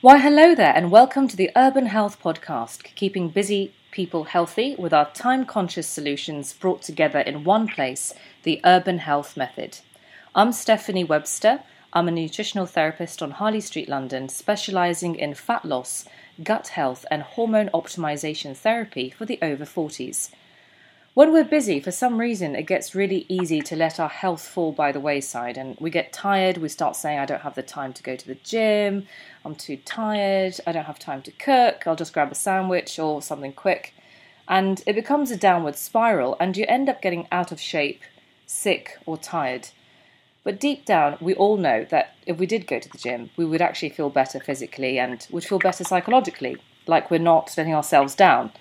Why, 0.00 0.18
hello 0.18 0.54
there, 0.54 0.72
and 0.76 0.92
welcome 0.92 1.26
to 1.26 1.36
the 1.36 1.50
Urban 1.56 1.86
Health 1.86 2.22
Podcast, 2.22 2.84
keeping 2.94 3.30
busy 3.30 3.74
people 3.90 4.22
healthy 4.22 4.76
with 4.78 4.92
our 4.92 5.10
time 5.10 5.44
conscious 5.44 5.88
solutions 5.88 6.52
brought 6.52 6.82
together 6.82 7.18
in 7.18 7.42
one 7.42 7.66
place 7.66 8.14
the 8.44 8.60
Urban 8.64 8.98
Health 8.98 9.36
Method. 9.36 9.78
I'm 10.36 10.52
Stephanie 10.52 11.02
Webster. 11.02 11.64
I'm 11.92 12.06
a 12.06 12.12
nutritional 12.12 12.66
therapist 12.66 13.20
on 13.24 13.32
Harley 13.32 13.60
Street, 13.60 13.88
London, 13.88 14.28
specialising 14.28 15.16
in 15.16 15.34
fat 15.34 15.64
loss, 15.64 16.04
gut 16.44 16.68
health, 16.68 17.04
and 17.10 17.22
hormone 17.22 17.68
optimisation 17.74 18.56
therapy 18.56 19.10
for 19.10 19.26
the 19.26 19.40
over 19.42 19.64
40s. 19.64 20.30
When 21.18 21.32
we're 21.32 21.42
busy, 21.42 21.80
for 21.80 21.90
some 21.90 22.20
reason, 22.20 22.54
it 22.54 22.68
gets 22.68 22.94
really 22.94 23.26
easy 23.28 23.60
to 23.62 23.74
let 23.74 23.98
our 23.98 24.08
health 24.08 24.46
fall 24.46 24.70
by 24.70 24.92
the 24.92 25.00
wayside 25.00 25.58
and 25.58 25.76
we 25.80 25.90
get 25.90 26.12
tired. 26.12 26.58
We 26.58 26.68
start 26.68 26.94
saying, 26.94 27.18
I 27.18 27.24
don't 27.24 27.40
have 27.42 27.56
the 27.56 27.62
time 27.64 27.92
to 27.94 28.04
go 28.04 28.14
to 28.14 28.24
the 28.24 28.36
gym, 28.36 29.04
I'm 29.44 29.56
too 29.56 29.78
tired, 29.78 30.60
I 30.64 30.70
don't 30.70 30.84
have 30.84 31.00
time 31.00 31.22
to 31.22 31.32
cook, 31.32 31.88
I'll 31.88 31.96
just 31.96 32.12
grab 32.12 32.30
a 32.30 32.36
sandwich 32.36 33.00
or 33.00 33.20
something 33.20 33.52
quick. 33.52 33.94
And 34.46 34.80
it 34.86 34.92
becomes 34.92 35.32
a 35.32 35.36
downward 35.36 35.74
spiral, 35.74 36.36
and 36.38 36.56
you 36.56 36.64
end 36.68 36.88
up 36.88 37.02
getting 37.02 37.26
out 37.32 37.50
of 37.50 37.60
shape, 37.60 38.02
sick, 38.46 38.96
or 39.04 39.18
tired. 39.18 39.70
But 40.44 40.60
deep 40.60 40.84
down, 40.84 41.18
we 41.20 41.34
all 41.34 41.56
know 41.56 41.84
that 41.90 42.14
if 42.26 42.38
we 42.38 42.46
did 42.46 42.68
go 42.68 42.78
to 42.78 42.88
the 42.88 42.96
gym, 42.96 43.30
we 43.36 43.44
would 43.44 43.60
actually 43.60 43.90
feel 43.90 44.08
better 44.08 44.38
physically 44.38 45.00
and 45.00 45.26
would 45.32 45.42
feel 45.42 45.58
better 45.58 45.82
psychologically, 45.82 46.58
like 46.86 47.10
we're 47.10 47.18
not 47.18 47.52
letting 47.56 47.74
ourselves 47.74 48.14
down 48.14 48.52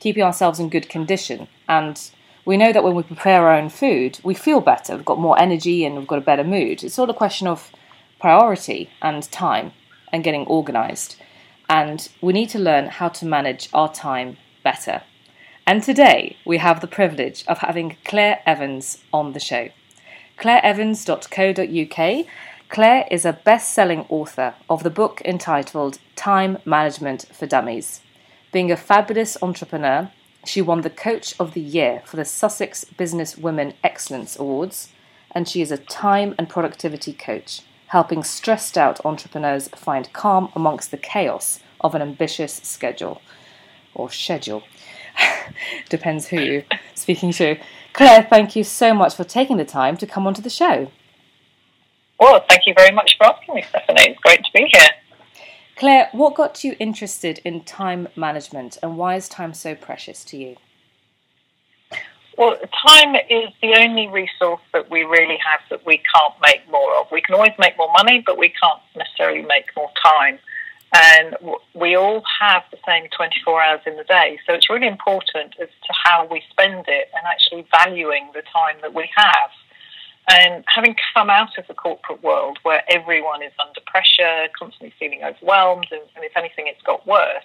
keeping 0.00 0.22
ourselves 0.22 0.58
in 0.58 0.68
good 0.68 0.88
condition. 0.88 1.46
And 1.68 2.00
we 2.44 2.56
know 2.56 2.72
that 2.72 2.82
when 2.82 2.94
we 2.94 3.02
prepare 3.02 3.46
our 3.46 3.56
own 3.56 3.68
food, 3.68 4.18
we 4.24 4.34
feel 4.34 4.60
better, 4.60 4.96
we've 4.96 5.04
got 5.04 5.18
more 5.18 5.38
energy 5.38 5.84
and 5.84 5.96
we've 5.96 6.06
got 6.06 6.18
a 6.18 6.22
better 6.22 6.42
mood. 6.42 6.82
It's 6.82 6.98
all 6.98 7.08
a 7.08 7.14
question 7.14 7.46
of 7.46 7.70
priority 8.18 8.90
and 9.00 9.22
time 9.30 9.72
and 10.12 10.24
getting 10.24 10.46
organized. 10.46 11.16
And 11.68 12.08
we 12.20 12.32
need 12.32 12.48
to 12.50 12.58
learn 12.58 12.86
how 12.86 13.08
to 13.10 13.24
manage 13.26 13.68
our 13.72 13.92
time 13.92 14.38
better. 14.64 15.02
And 15.66 15.82
today 15.82 16.36
we 16.44 16.58
have 16.58 16.80
the 16.80 16.88
privilege 16.88 17.44
of 17.46 17.58
having 17.58 17.96
Clare 18.04 18.40
Evans 18.44 19.04
on 19.12 19.34
the 19.34 19.40
show. 19.40 19.68
ClareEvans.co.uk. 20.38 22.26
Clare 22.68 23.06
is 23.10 23.24
a 23.24 23.32
best 23.32 23.72
selling 23.72 24.06
author 24.08 24.54
of 24.68 24.82
the 24.82 24.90
book 24.90 25.20
entitled 25.24 25.98
Time 26.16 26.58
Management 26.64 27.26
for 27.32 27.46
Dummies. 27.46 28.00
Being 28.52 28.72
a 28.72 28.76
fabulous 28.76 29.36
entrepreneur, 29.42 30.10
she 30.44 30.60
won 30.60 30.80
the 30.80 30.90
Coach 30.90 31.34
of 31.38 31.54
the 31.54 31.60
Year 31.60 32.02
for 32.04 32.16
the 32.16 32.24
Sussex 32.24 32.82
Business 32.84 33.38
Women 33.38 33.74
Excellence 33.84 34.36
Awards, 34.36 34.88
and 35.30 35.48
she 35.48 35.62
is 35.62 35.70
a 35.70 35.76
time 35.76 36.34
and 36.36 36.48
productivity 36.48 37.12
coach, 37.12 37.62
helping 37.88 38.24
stressed 38.24 38.76
out 38.76 39.04
entrepreneurs 39.04 39.68
find 39.68 40.12
calm 40.12 40.50
amongst 40.56 40.90
the 40.90 40.96
chaos 40.96 41.60
of 41.80 41.94
an 41.94 42.02
ambitious 42.02 42.54
schedule 42.54 43.22
or 43.94 44.10
schedule. 44.10 44.64
Depends 45.88 46.26
who 46.26 46.40
you're 46.40 46.64
speaking 46.94 47.30
to. 47.34 47.56
Clare, 47.92 48.26
thank 48.28 48.56
you 48.56 48.64
so 48.64 48.92
much 48.92 49.14
for 49.14 49.22
taking 49.22 49.58
the 49.58 49.64
time 49.64 49.96
to 49.98 50.08
come 50.08 50.26
onto 50.26 50.42
the 50.42 50.50
show. 50.50 50.90
Well, 52.18 52.44
thank 52.48 52.66
you 52.66 52.74
very 52.76 52.92
much 52.92 53.16
for 53.16 53.26
asking 53.28 53.54
me, 53.54 53.62
Stephanie. 53.68 54.10
It's 54.10 54.20
great 54.20 54.44
to 54.44 54.50
be 54.52 54.68
here. 54.72 54.88
Clare, 55.80 56.10
what 56.12 56.34
got 56.34 56.62
you 56.62 56.76
interested 56.78 57.40
in 57.42 57.64
time 57.64 58.06
management 58.14 58.76
and 58.82 58.98
why 58.98 59.14
is 59.14 59.30
time 59.30 59.54
so 59.54 59.74
precious 59.74 60.22
to 60.24 60.36
you? 60.36 60.56
Well, 62.36 62.58
time 62.86 63.14
is 63.30 63.48
the 63.62 63.74
only 63.78 64.06
resource 64.08 64.60
that 64.74 64.90
we 64.90 65.04
really 65.04 65.38
have 65.38 65.60
that 65.70 65.86
we 65.86 65.96
can't 65.96 66.34
make 66.44 66.70
more 66.70 66.96
of. 66.96 67.06
We 67.10 67.22
can 67.22 67.34
always 67.34 67.54
make 67.58 67.78
more 67.78 67.90
money, 67.96 68.22
but 68.26 68.36
we 68.36 68.50
can't 68.50 68.82
necessarily 68.94 69.40
make 69.40 69.74
more 69.74 69.88
time. 70.04 70.38
And 70.92 71.36
we 71.72 71.96
all 71.96 72.22
have 72.42 72.64
the 72.70 72.78
same 72.86 73.08
24 73.16 73.62
hours 73.62 73.80
in 73.86 73.96
the 73.96 74.04
day. 74.04 74.38
So 74.46 74.52
it's 74.52 74.68
really 74.68 74.86
important 74.86 75.54
as 75.62 75.68
to 75.68 75.94
how 76.04 76.26
we 76.30 76.42
spend 76.50 76.84
it 76.88 77.08
and 77.16 77.24
actually 77.24 77.66
valuing 77.74 78.28
the 78.34 78.42
time 78.42 78.76
that 78.82 78.92
we 78.92 79.08
have. 79.16 79.50
And 80.30 80.64
having 80.68 80.94
come 81.12 81.28
out 81.28 81.58
of 81.58 81.66
the 81.66 81.74
corporate 81.74 82.22
world 82.22 82.58
where 82.62 82.82
everyone 82.88 83.42
is 83.42 83.50
under 83.60 83.80
pressure, 83.84 84.46
constantly 84.56 84.94
feeling 84.96 85.24
overwhelmed, 85.24 85.88
and, 85.90 86.02
and 86.14 86.24
if 86.24 86.36
anything, 86.36 86.66
it's 86.68 86.82
got 86.82 87.04
worse, 87.04 87.42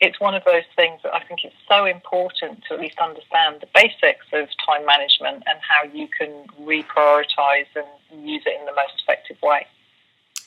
it's 0.00 0.18
one 0.20 0.34
of 0.34 0.42
those 0.44 0.62
things 0.74 1.00
that 1.02 1.14
I 1.14 1.22
think 1.22 1.44
is 1.44 1.52
so 1.68 1.84
important 1.84 2.62
to 2.68 2.74
at 2.74 2.80
least 2.80 2.98
understand 2.98 3.60
the 3.60 3.68
basics 3.74 4.24
of 4.32 4.48
time 4.66 4.86
management 4.86 5.44
and 5.46 5.58
how 5.60 5.84
you 5.92 6.08
can 6.08 6.46
reprioritize 6.62 7.66
and 7.76 8.26
use 8.26 8.42
it 8.46 8.58
in 8.58 8.64
the 8.64 8.72
most 8.72 9.02
effective 9.02 9.36
way. 9.42 9.66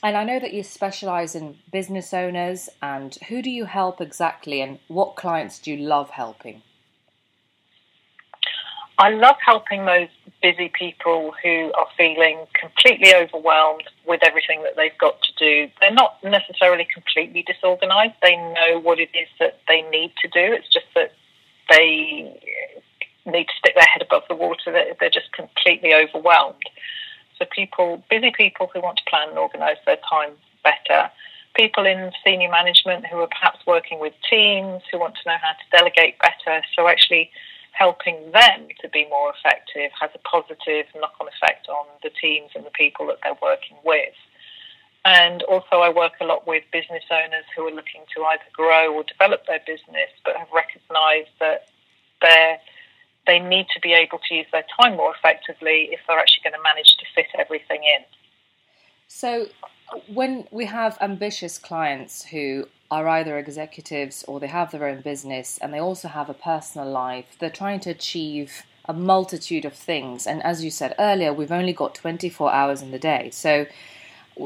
And 0.01 0.17
I 0.17 0.23
know 0.23 0.39
that 0.39 0.53
you 0.53 0.63
specialize 0.63 1.35
in 1.35 1.57
business 1.71 2.11
owners, 2.11 2.69
and 2.81 3.15
who 3.29 3.43
do 3.43 3.51
you 3.51 3.65
help 3.65 4.01
exactly, 4.01 4.61
and 4.61 4.79
what 4.87 5.15
clients 5.15 5.59
do 5.59 5.71
you 5.71 5.77
love 5.77 6.11
helping? 6.11 6.63
I 8.99 9.09
love 9.09 9.35
helping 9.45 9.85
those 9.85 10.07
busy 10.41 10.69
people 10.69 11.33
who 11.43 11.71
are 11.73 11.87
feeling 11.97 12.45
completely 12.59 13.13
overwhelmed 13.15 13.83
with 14.05 14.21
everything 14.23 14.61
that 14.63 14.75
they've 14.75 14.97
got 14.99 15.21
to 15.21 15.31
do. 15.37 15.71
They're 15.81 15.91
not 15.91 16.23
necessarily 16.23 16.87
completely 16.93 17.43
disorganized. 17.43 18.13
They 18.21 18.35
know 18.35 18.79
what 18.81 18.99
it 18.99 19.09
is 19.13 19.27
that 19.39 19.59
they 19.67 19.81
need 19.83 20.13
to 20.21 20.27
do. 20.27 20.53
It's 20.53 20.71
just 20.71 20.85
that 20.95 21.13
they 21.69 22.39
need 23.25 23.45
to 23.47 23.53
stick 23.57 23.75
their 23.75 23.87
head 23.91 24.01
above 24.01 24.23
the 24.29 24.35
water. 24.35 24.71
They're 24.99 25.09
just 25.09 25.31
completely 25.33 25.93
overwhelmed. 25.93 26.63
So 27.37 27.45
people, 27.53 28.03
busy 28.09 28.31
people 28.35 28.69
who 28.73 28.81
want 28.81 28.97
to 28.97 29.03
plan 29.09 29.29
and 29.29 29.37
organize 29.37 29.77
their 29.85 29.97
time 30.09 30.31
better. 30.63 31.09
People 31.55 31.85
in 31.85 32.11
senior 32.23 32.49
management 32.49 33.05
who 33.07 33.17
are 33.17 33.27
perhaps 33.27 33.59
working 33.65 33.99
with 33.99 34.13
teams 34.29 34.83
who 34.91 34.99
want 34.99 35.15
to 35.15 35.29
know 35.29 35.37
how 35.41 35.51
to 35.51 35.77
delegate 35.77 36.17
better. 36.19 36.61
So 36.75 36.87
actually 36.87 37.31
helping 37.77 38.31
them 38.31 38.67
to 38.81 38.89
be 38.89 39.05
more 39.09 39.31
effective 39.37 39.91
has 39.99 40.09
a 40.15 40.19
positive 40.19 40.85
knock 40.95 41.13
on 41.21 41.27
effect 41.27 41.67
on 41.69 41.85
the 42.01 42.09
teams 42.09 42.49
and 42.55 42.65
the 42.65 42.71
people 42.71 43.05
that 43.07 43.17
they're 43.23 43.37
working 43.41 43.77
with. 43.85 44.17
And 45.05 45.43
also, 45.43 45.77
I 45.77 45.89
work 45.89 46.13
a 46.19 46.25
lot 46.25 46.47
with 46.47 46.63
business 46.73 47.03
owners 47.11 47.45
who 47.55 47.67
are 47.67 47.71
looking 47.71 48.01
to 48.15 48.23
either 48.23 48.49
grow 48.51 48.93
or 48.93 49.03
develop 49.03 49.45
their 49.45 49.61
business, 49.65 50.09
but 50.25 50.35
have 50.35 50.49
recognized 50.53 51.31
that 51.39 51.69
they 52.21 52.57
they 53.27 53.39
need 53.39 53.67
to 53.73 53.79
be 53.81 53.93
able 53.93 54.19
to 54.27 54.35
use 54.35 54.47
their 54.53 54.63
time 54.79 54.95
more 54.95 55.13
effectively 55.13 55.89
if 55.91 55.99
they're 56.07 56.17
actually 56.17 56.43
going 56.43 56.55
to 56.55 56.63
manage 56.63 56.95
to 56.95 57.05
fit 57.13 57.27
everything 57.37 57.83
in. 57.83 58.03
So, 59.07 59.47
when 60.07 60.47
we 60.51 60.65
have 60.65 60.97
ambitious 61.01 61.57
clients 61.57 62.25
who 62.25 62.67
are 62.89 63.07
either 63.07 63.37
executives 63.37 64.23
or 64.27 64.39
they 64.39 64.47
have 64.47 64.71
their 64.71 64.87
own 64.87 65.01
business 65.01 65.57
and 65.61 65.73
they 65.73 65.79
also 65.79 66.07
have 66.07 66.29
a 66.29 66.33
personal 66.33 66.89
life. 66.89 67.25
They're 67.39 67.49
trying 67.49 67.81
to 67.81 67.89
achieve 67.89 68.63
a 68.85 68.93
multitude 68.93 69.65
of 69.65 69.73
things. 69.73 70.25
And 70.25 70.41
as 70.43 70.63
you 70.63 70.71
said 70.71 70.95
earlier, 70.97 71.33
we've 71.33 71.51
only 71.51 71.73
got 71.73 71.95
24 71.95 72.51
hours 72.53 72.81
in 72.81 72.91
the 72.91 72.99
day. 72.99 73.29
So 73.31 73.65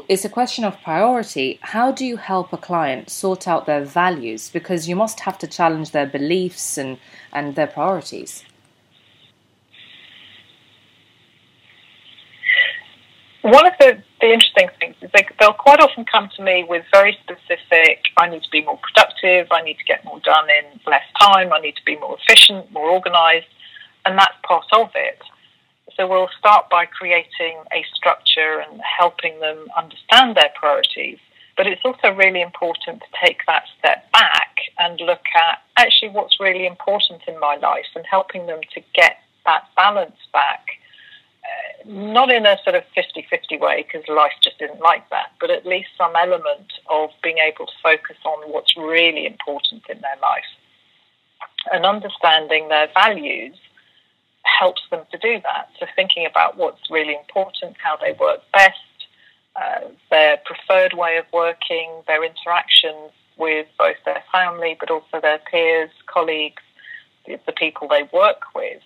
it's 0.08 0.26
a 0.26 0.30
question 0.30 0.64
of 0.64 0.82
priority. 0.82 1.60
How 1.62 1.92
do 1.92 2.06
you 2.06 2.18
help 2.18 2.52
a 2.52 2.58
client 2.58 3.10
sort 3.12 3.48
out 3.48 3.68
their 3.68 3.86
values? 3.86 4.50
Because 4.50 4.90
you 4.90 4.96
must 4.96 5.20
have 5.22 5.38
to 5.40 5.48
challenge 5.48 5.92
their 5.92 6.08
beliefs 6.08 6.78
and, 6.78 6.98
and 7.32 7.56
their 7.56 7.68
priorities. 7.68 8.44
One 13.44 13.68
of 13.68 13.74
the, 13.80 14.04
the 14.22 14.32
interesting 14.32 14.70
things 14.80 14.96
is 15.02 15.10
they, 15.14 15.28
they'll 15.40 15.54
quite 15.54 15.82
often 15.82 16.06
come 16.06 16.30
to 16.38 16.44
me 16.44 16.64
with 16.68 16.86
very 16.94 17.18
specific, 17.24 18.06
I 18.18 18.30
need 18.30 18.44
to 18.44 18.50
be 18.52 18.64
more 18.64 18.78
productive, 18.78 19.48
I 19.52 19.62
need 19.64 19.78
to 19.78 19.84
get 19.84 20.06
more 20.06 20.20
done 20.20 20.48
in 20.50 20.80
less 20.86 21.04
time, 21.20 21.52
I 21.52 21.60
need 21.60 21.76
to 21.76 21.86
be 21.86 21.98
more 21.98 22.18
efficient, 22.22 22.72
more 22.72 22.90
organized, 22.90 23.48
and 24.06 24.18
that's 24.18 24.36
part 24.44 24.66
of 24.74 24.92
it. 24.96 25.20
So 25.98 26.08
we'll 26.08 26.30
start 26.40 26.70
by 26.70 26.86
creating 26.86 27.58
a 27.74 27.84
structure 27.94 28.64
and 28.64 28.80
helping 28.82 29.40
them 29.40 29.68
understand 29.78 30.38
their 30.38 30.52
priorities. 30.56 31.18
But 31.58 31.68
it's 31.68 31.82
also 31.84 32.14
really 32.16 32.42
important 32.42 33.02
to 33.02 33.08
take 33.26 33.40
that 33.48 33.66
step 33.78 34.10
back 34.12 34.56
and 34.80 35.00
look 35.02 35.26
at 35.36 35.62
actually 35.78 36.10
what's 36.10 36.40
really 36.40 36.66
important 36.66 37.22
in 37.28 37.40
my 37.40 37.58
life 37.58 37.86
and 37.96 38.06
helping 38.10 38.46
them 38.48 38.62
to 38.74 38.82
get 38.94 39.18
that 39.46 39.66
balance 39.76 40.18
back 40.32 40.66
not 41.86 42.32
in 42.32 42.46
a 42.46 42.58
sort 42.64 42.76
of 42.76 42.84
50 42.94 43.26
50 43.30 43.58
way 43.58 43.86
because 43.86 44.08
life 44.08 44.34
just 44.44 44.62
isn't 44.62 44.80
like 44.80 45.10
that, 45.10 45.32
but 45.40 45.50
at 45.50 45.66
least 45.66 45.90
some 45.98 46.14
element 46.16 46.74
of 46.90 47.10
being 47.24 47.38
able 47.38 47.66
to 47.66 47.74
focus 47.82 48.18
on 48.26 48.52
what's 48.52 48.76
really 48.78 49.26
important 49.26 49.84
in 49.90 50.00
their 50.02 50.18
life. 50.22 50.46
And 51.72 51.86
understanding 51.86 52.70
their 52.70 52.90
values 52.94 53.56
helps 54.44 54.82
them 54.90 55.02
to 55.12 55.18
do 55.18 55.40
that. 55.44 55.70
So, 55.80 55.86
thinking 55.96 56.26
about 56.26 56.58
what's 56.58 56.90
really 56.90 57.16
important, 57.16 57.76
how 57.82 57.98
they 57.98 58.14
work 58.20 58.42
best, 58.54 58.78
uh, 59.56 59.90
their 60.10 60.38
preferred 60.46 60.94
way 60.94 61.18
of 61.18 61.26
working, 61.34 61.90
their 62.08 62.24
interactions 62.24 63.12
with 63.38 63.68
both 63.78 63.98
their 64.06 64.24
family 64.32 64.76
but 64.80 64.92
also 64.92 65.20
their 65.22 65.40
peers, 65.40 65.90
colleagues, 66.06 66.64
the, 67.26 67.40
the 67.46 67.52
people 67.52 67.88
they 67.88 68.08
work 68.14 68.42
with 68.56 68.82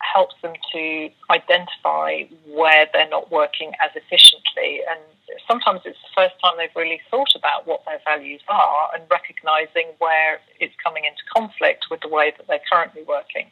helps 0.00 0.34
them 0.42 0.54
to 0.72 1.10
identify 1.30 2.22
where 2.46 2.88
they're 2.92 3.08
not 3.08 3.30
working 3.30 3.72
as 3.80 3.90
efficiently. 3.94 4.80
And 4.90 5.00
sometimes 5.46 5.80
it's 5.84 5.98
the 5.98 6.22
first 6.22 6.34
time 6.42 6.54
they've 6.56 6.68
really 6.74 7.00
thought 7.10 7.34
about 7.36 7.66
what 7.66 7.84
their 7.84 8.00
values 8.04 8.40
are 8.48 8.88
and 8.94 9.04
recognizing 9.10 9.86
where 9.98 10.40
it's 10.58 10.74
coming 10.82 11.04
into 11.04 11.22
conflict 11.34 11.86
with 11.90 12.00
the 12.00 12.08
way 12.08 12.32
that 12.36 12.46
they're 12.46 12.60
currently 12.70 13.02
working. 13.06 13.50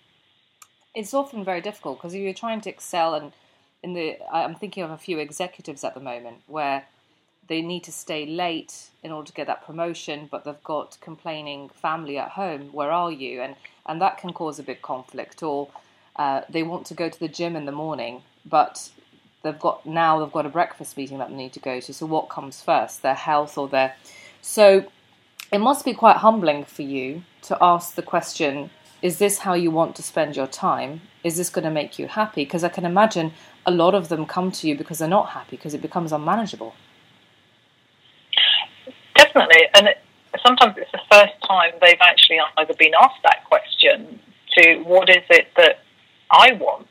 It's 0.94 1.14
often 1.14 1.44
very 1.44 1.60
difficult 1.60 1.98
because 1.98 2.14
you're 2.14 2.32
trying 2.32 2.60
to 2.62 2.70
excel, 2.70 3.14
and 3.14 3.32
in 3.82 3.92
the 3.92 4.16
I'm 4.32 4.54
thinking 4.54 4.82
of 4.82 4.90
a 4.90 4.96
few 4.96 5.18
executives 5.18 5.84
at 5.84 5.94
the 5.94 6.00
moment 6.00 6.38
where 6.46 6.86
they 7.46 7.62
need 7.62 7.84
to 7.84 7.92
stay 7.92 8.26
late 8.26 8.88
in 9.02 9.12
order 9.12 9.28
to 9.28 9.32
get 9.32 9.46
that 9.46 9.64
promotion, 9.64 10.28
but 10.30 10.44
they've 10.44 10.64
got 10.64 10.98
complaining 11.00 11.68
family 11.68 12.18
at 12.18 12.30
home. 12.30 12.72
Where 12.72 12.90
are 12.90 13.12
you? 13.12 13.42
And 13.42 13.54
and 13.86 14.00
that 14.02 14.18
can 14.18 14.32
cause 14.32 14.58
a 14.58 14.62
big 14.62 14.82
conflict. 14.82 15.42
Or 15.42 15.68
uh, 16.18 16.42
they 16.48 16.62
want 16.62 16.86
to 16.86 16.94
go 16.94 17.08
to 17.08 17.18
the 17.18 17.28
gym 17.28 17.56
in 17.56 17.64
the 17.64 17.72
morning, 17.72 18.22
but 18.44 18.90
they've 19.42 19.58
got 19.58 19.86
now 19.86 20.18
they've 20.18 20.32
got 20.32 20.46
a 20.46 20.50
breakfast 20.50 20.96
meeting 20.96 21.18
that 21.18 21.30
they 21.30 21.36
need 21.36 21.52
to 21.52 21.60
go 21.60 21.80
to. 21.80 21.92
So 21.92 22.06
what 22.06 22.28
comes 22.28 22.62
first, 22.62 23.02
their 23.02 23.14
health 23.14 23.56
or 23.56 23.68
their 23.68 23.94
so 24.40 24.86
it 25.52 25.58
must 25.58 25.84
be 25.84 25.94
quite 25.94 26.16
humbling 26.18 26.64
for 26.64 26.82
you 26.82 27.22
to 27.42 27.56
ask 27.60 27.94
the 27.94 28.02
question 28.02 28.70
is 29.00 29.18
this 29.18 29.38
how 29.38 29.54
you 29.54 29.70
want 29.70 29.94
to 29.96 30.02
spend 30.02 30.36
your 30.36 30.46
time 30.46 31.00
is 31.22 31.36
this 31.36 31.50
going 31.50 31.64
to 31.64 31.70
make 31.70 31.98
you 31.98 32.06
happy 32.06 32.44
because 32.44 32.64
i 32.64 32.68
can 32.68 32.84
imagine 32.84 33.32
a 33.66 33.70
lot 33.70 33.94
of 33.94 34.08
them 34.08 34.26
come 34.26 34.50
to 34.50 34.68
you 34.68 34.76
because 34.76 34.98
they're 34.98 35.08
not 35.08 35.30
happy 35.30 35.56
because 35.56 35.74
it 35.74 35.82
becomes 35.82 36.12
unmanageable 36.12 36.74
definitely 39.16 39.62
and 39.74 39.86
it, 39.88 39.98
sometimes 40.44 40.74
it's 40.76 40.90
the 40.92 41.00
first 41.10 41.34
time 41.46 41.72
they've 41.80 42.00
actually 42.00 42.38
either 42.58 42.74
been 42.74 42.92
asked 43.00 43.22
that 43.22 43.44
question 43.44 44.18
to 44.56 44.78
what 44.82 45.08
is 45.08 45.24
it 45.30 45.48
that 45.56 45.80
i 46.30 46.52
want 46.52 46.88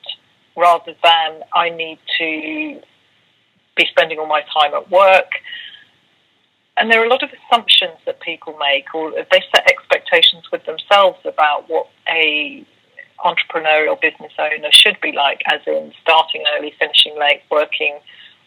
rather 0.57 0.95
than 1.03 1.43
I 1.53 1.69
need 1.69 1.99
to 2.17 2.81
be 3.77 3.85
spending 3.91 4.17
all 4.17 4.27
my 4.27 4.41
time 4.53 4.73
at 4.73 4.89
work. 4.91 5.29
And 6.77 6.91
there 6.91 7.01
are 7.01 7.05
a 7.05 7.09
lot 7.09 7.23
of 7.23 7.29
assumptions 7.29 7.97
that 8.05 8.19
people 8.19 8.57
make, 8.57 8.93
or 8.93 9.11
they 9.11 9.43
set 9.53 9.69
expectations 9.69 10.45
with 10.51 10.65
themselves 10.65 11.19
about 11.23 11.69
what 11.69 11.87
a 12.09 12.65
entrepreneurial 13.25 13.99
business 13.99 14.31
owner 14.37 14.71
should 14.71 14.97
be 15.01 15.11
like, 15.11 15.41
as 15.47 15.61
in 15.65 15.91
starting 16.01 16.43
early, 16.55 16.73
finishing 16.77 17.17
late, 17.17 17.41
working 17.49 17.99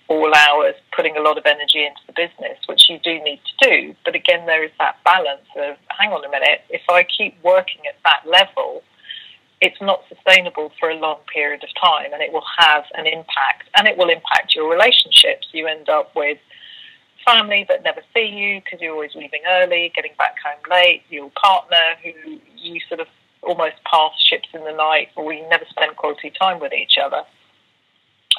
all 0.07 0.33
hours, 0.35 0.75
putting 0.95 1.17
a 1.17 1.21
lot 1.21 1.39
of 1.39 1.47
energy 1.47 1.85
into 1.85 2.01
the 2.07 2.13
business, 2.13 2.59
which 2.67 2.89
you 2.89 2.99
do 2.99 3.23
need 3.23 3.41
to 3.47 3.69
do. 3.69 3.95
But 4.05 4.15
again, 4.17 4.47
there 4.47 4.65
is 4.65 4.71
that 4.79 4.97
balance 5.05 5.47
of, 5.57 5.77
hang 5.89 6.11
on 6.11 6.25
a 6.25 6.29
minute, 6.29 6.63
if 6.69 6.83
I 6.89 7.05
keep 7.05 7.37
working 7.45 7.83
at 7.89 7.97
that 8.05 8.29
level, 8.29 8.83
it's 9.61 9.81
not 9.81 10.03
sustainable 10.09 10.73
for 10.81 10.91
a 10.91 10.95
long 10.95 11.19
period 11.33 11.63
of 11.63 11.69
time 11.81 12.13
and 12.13 12.23
it 12.23 12.33
will 12.33 12.45
have 12.59 12.85
an 12.95 13.07
impact 13.07 13.69
and 13.77 13.87
it 13.87 13.97
will 13.97 14.09
impact 14.09 14.55
your 14.55 14.71
relationships. 14.71 15.49
You 15.53 15.67
end 15.67 15.89
up 15.89 16.15
with 16.17 16.39
family 17.25 17.67
that 17.69 17.83
never 17.83 18.01
see 18.15 18.27
you 18.27 18.61
because 18.65 18.81
you're 18.81 18.95
always 18.95 19.15
leaving 19.15 19.43
early, 19.47 19.93
getting 19.95 20.13
back 20.17 20.37
home 20.43 20.63
late, 20.71 21.03
your 21.11 21.31
partner 21.31 21.97
who 22.03 22.39
you 22.57 22.81
sort 22.89 23.01
of 23.01 23.07
almost 23.43 23.77
pass 23.91 24.13
ships 24.29 24.49
in 24.55 24.65
the 24.65 24.73
night 24.73 25.09
or 25.17 25.33
you 25.33 25.47
never 25.49 25.65
spend 25.69 25.97
quality 25.97 26.33
time 26.39 26.59
with 26.59 26.73
each 26.73 26.97
other. 27.03 27.23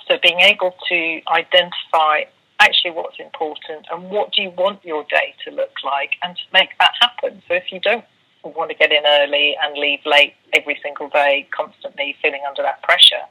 So 0.08 0.18
being 0.22 0.40
able 0.40 0.74
to 0.90 1.22
identify 1.28 2.24
actually 2.60 2.92
what's 2.92 3.20
important 3.20 3.86
and 3.92 4.10
what 4.10 4.32
do 4.34 4.42
you 4.42 4.52
want 4.52 4.84
your 4.84 5.04
day 5.04 5.34
to 5.46 5.52
look 5.52 5.72
like 5.84 6.12
and 6.24 6.36
to 6.36 6.44
make 6.54 6.70
that 6.80 6.94
happen. 7.00 7.42
So 7.48 7.56
if 7.56 7.72
you 7.72 7.80
don't 7.80 8.06
want 8.50 8.72
to 8.72 8.76
get 8.76 8.92
in 8.92 9.04
early 9.06 9.56
and 9.62 9.78
leave 9.78 10.00
late 10.06 10.34
every 10.54 10.80
single 10.82 11.10
day, 11.10 11.48
constantly 11.56 12.16
feeling 12.22 12.42
under 12.48 12.62
that 12.62 12.82
pressure, 12.82 13.24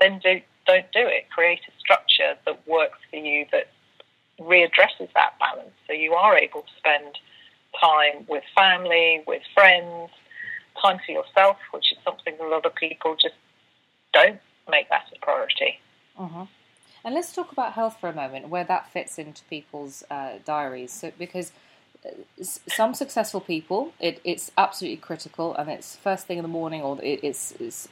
then 0.00 0.20
do, 0.22 0.40
don't 0.66 0.90
do 0.92 1.06
it. 1.06 1.30
Create 1.30 1.60
a 1.68 1.72
structure 1.78 2.34
that 2.46 2.66
works 2.66 2.98
for 3.10 3.16
you 3.16 3.46
that 3.52 3.68
readdresses 4.40 5.08
that 5.14 5.38
balance. 5.38 5.74
So 5.86 5.92
you 5.92 6.14
are 6.14 6.36
able 6.36 6.62
to 6.62 6.72
spend 6.78 7.18
time 7.80 8.24
with 8.28 8.44
family, 8.54 9.22
with 9.26 9.42
friends, 9.54 10.10
time 10.80 10.98
for 11.04 11.12
yourself, 11.12 11.56
which 11.72 11.92
is 11.92 11.98
something 12.04 12.34
a 12.40 12.46
lot 12.46 12.66
of 12.66 12.74
people 12.74 13.16
just 13.20 13.34
don't 14.12 14.40
make 14.68 14.88
that 14.90 15.06
a 15.14 15.18
priority. 15.24 15.80
Mm-hmm. 16.18 16.42
And 17.04 17.14
let's 17.14 17.34
talk 17.34 17.52
about 17.52 17.74
health 17.74 17.98
for 18.00 18.08
a 18.08 18.14
moment, 18.14 18.48
where 18.48 18.64
that 18.64 18.90
fits 18.90 19.18
into 19.18 19.44
people's 19.44 20.04
uh, 20.10 20.38
diaries. 20.44 20.92
So, 20.92 21.12
because 21.18 21.52
some 22.42 22.94
successful 22.94 23.40
people, 23.40 23.92
it, 23.98 24.20
it's 24.24 24.50
absolutely 24.58 24.98
critical, 24.98 25.54
and 25.54 25.70
it's 25.70 25.96
first 25.96 26.26
thing 26.26 26.38
in 26.38 26.42
the 26.42 26.48
morning, 26.48 26.82
or 26.82 27.00
it, 27.02 27.20
it's, 27.22 27.52
it's 27.52 27.88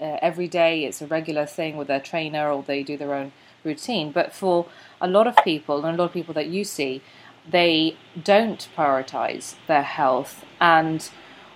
uh, 0.00 0.18
every 0.20 0.48
day. 0.48 0.84
It's 0.84 1.00
a 1.00 1.06
regular 1.06 1.46
thing 1.46 1.76
with 1.76 1.88
their 1.88 2.00
trainer, 2.00 2.50
or 2.50 2.62
they 2.62 2.82
do 2.82 2.96
their 2.96 3.14
own 3.14 3.32
routine. 3.62 4.12
But 4.12 4.32
for 4.32 4.66
a 5.00 5.08
lot 5.08 5.26
of 5.26 5.36
people, 5.44 5.84
and 5.84 5.94
a 5.94 5.98
lot 6.02 6.06
of 6.06 6.12
people 6.12 6.34
that 6.34 6.48
you 6.48 6.64
see, 6.64 7.02
they 7.48 7.96
don't 8.22 8.68
prioritize 8.76 9.54
their 9.66 9.82
health. 9.82 10.44
And 10.60 11.08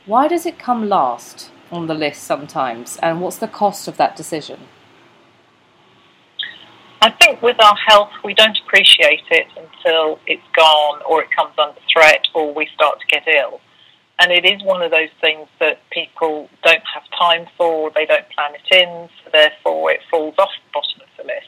why 0.07 0.29
does 0.29 0.47
it 0.47 0.59
come 0.59 0.89
last 0.89 1.51
on 1.71 1.87
the 1.87 1.95
list 1.95 2.25
sometimes? 2.25 2.97
And 3.03 3.21
what's 3.21 3.39
the 3.39 3.49
cost 3.49 3.89
of 3.89 3.97
that 3.99 4.17
decision? 4.17 4.61
I 7.01 7.11
think 7.11 7.43
with 7.43 7.63
our 7.63 7.77
health, 7.87 8.11
we 8.25 8.35
don't 8.35 8.59
appreciate 8.67 9.23
it 9.31 9.47
until 9.57 10.19
it's 10.27 10.43
gone 10.57 11.01
or 11.09 11.23
it 11.23 11.31
comes 11.31 11.55
under 11.57 11.79
threat 11.93 12.27
or 12.35 12.53
we 12.53 12.69
start 12.75 12.99
to 13.01 13.07
get 13.07 13.23
ill. 13.29 13.61
And 14.21 14.33
it 14.33 14.45
is 14.45 14.61
one 14.65 14.83
of 14.83 14.91
those 14.91 15.11
things 15.21 15.47
that 15.61 15.79
people 15.91 16.49
don't 16.65 16.83
have 16.93 17.05
time 17.17 17.47
for, 17.57 17.93
they 17.95 18.05
don't 18.05 18.29
plan 18.31 18.53
it 18.55 18.75
in, 18.75 19.09
so 19.23 19.31
therefore 19.33 19.93
it 19.93 20.01
falls 20.11 20.35
off 20.39 20.51
the 20.51 20.73
bottom 20.75 21.03
of 21.03 21.09
the 21.17 21.33
list. 21.33 21.47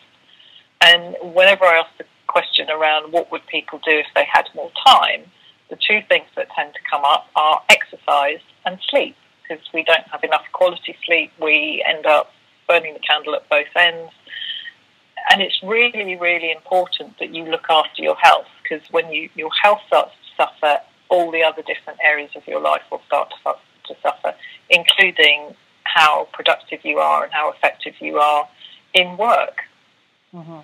And 0.82 1.34
whenever 1.34 1.64
I 1.64 1.78
ask 1.78 1.90
the 1.98 2.04
question 2.28 2.70
around 2.70 3.12
what 3.12 3.32
would 3.32 3.44
people 3.48 3.80
do 3.84 3.98
if 3.98 4.06
they 4.14 4.26
had 4.32 4.44
more 4.54 4.70
time, 4.86 5.24
the 5.68 5.76
two 5.76 6.00
things 6.08 6.26
that 6.36 6.46
tend 6.56 6.74
to 6.74 6.80
come 6.88 7.02
up 7.04 7.26
are 7.34 7.60
exercise 7.70 8.40
and 8.64 8.78
sleep. 8.88 9.16
Because 9.42 9.64
we 9.74 9.82
don't 9.82 10.06
have 10.12 10.22
enough 10.22 10.44
quality 10.52 10.96
sleep, 11.04 11.32
we 11.42 11.84
end 11.84 12.06
up 12.06 12.30
burning 12.68 12.94
the 12.94 13.00
candle 13.00 13.34
at 13.34 13.48
both 13.50 13.66
ends 13.74 14.12
and 15.30 15.40
it's 15.40 15.62
really, 15.62 16.16
really 16.16 16.50
important 16.50 17.18
that 17.20 17.32
you 17.32 17.44
look 17.44 17.66
after 17.70 18.02
your 18.02 18.16
health 18.16 18.46
because 18.62 18.86
when 18.90 19.10
you, 19.12 19.30
your 19.36 19.50
health 19.62 19.78
starts 19.86 20.10
to 20.10 20.44
suffer, 20.44 20.80
all 21.08 21.30
the 21.30 21.42
other 21.42 21.62
different 21.62 21.98
areas 22.02 22.30
of 22.34 22.46
your 22.46 22.60
life 22.60 22.82
will 22.90 23.02
start 23.06 23.32
to, 23.44 23.54
to 23.86 24.00
suffer, 24.02 24.34
including 24.68 25.54
how 25.84 26.28
productive 26.32 26.80
you 26.84 26.98
are 26.98 27.24
and 27.24 27.32
how 27.32 27.52
effective 27.52 27.94
you 28.00 28.18
are 28.18 28.48
in 28.92 29.16
work. 29.16 29.62
Mm-hmm. 30.34 30.60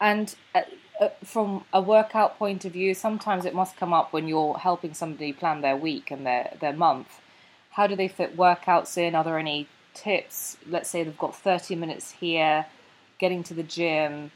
And 0.00 0.34
uh, 0.54 0.62
uh, 1.00 1.08
from 1.24 1.64
a 1.72 1.80
workout 1.80 2.36
point 2.38 2.64
of 2.64 2.72
view, 2.72 2.94
sometimes 2.94 3.44
it 3.44 3.54
must 3.54 3.76
come 3.76 3.92
up 3.92 4.12
when 4.12 4.26
you're 4.26 4.58
helping 4.58 4.94
somebody 4.94 5.32
plan 5.32 5.60
their 5.60 5.76
week 5.76 6.10
and 6.10 6.26
their, 6.26 6.56
their 6.60 6.72
month. 6.72 7.20
How 7.70 7.86
do 7.86 7.94
they 7.94 8.08
fit 8.08 8.36
workouts 8.36 8.96
in? 8.98 9.14
Are 9.14 9.22
there 9.22 9.38
any 9.38 9.68
tips? 9.94 10.56
Let's 10.68 10.90
say 10.90 11.04
they've 11.04 11.18
got 11.18 11.34
30 11.34 11.76
minutes 11.76 12.12
here 12.12 12.66
getting 13.18 13.42
to 13.44 13.54
the 13.54 13.62
gym? 13.62 14.30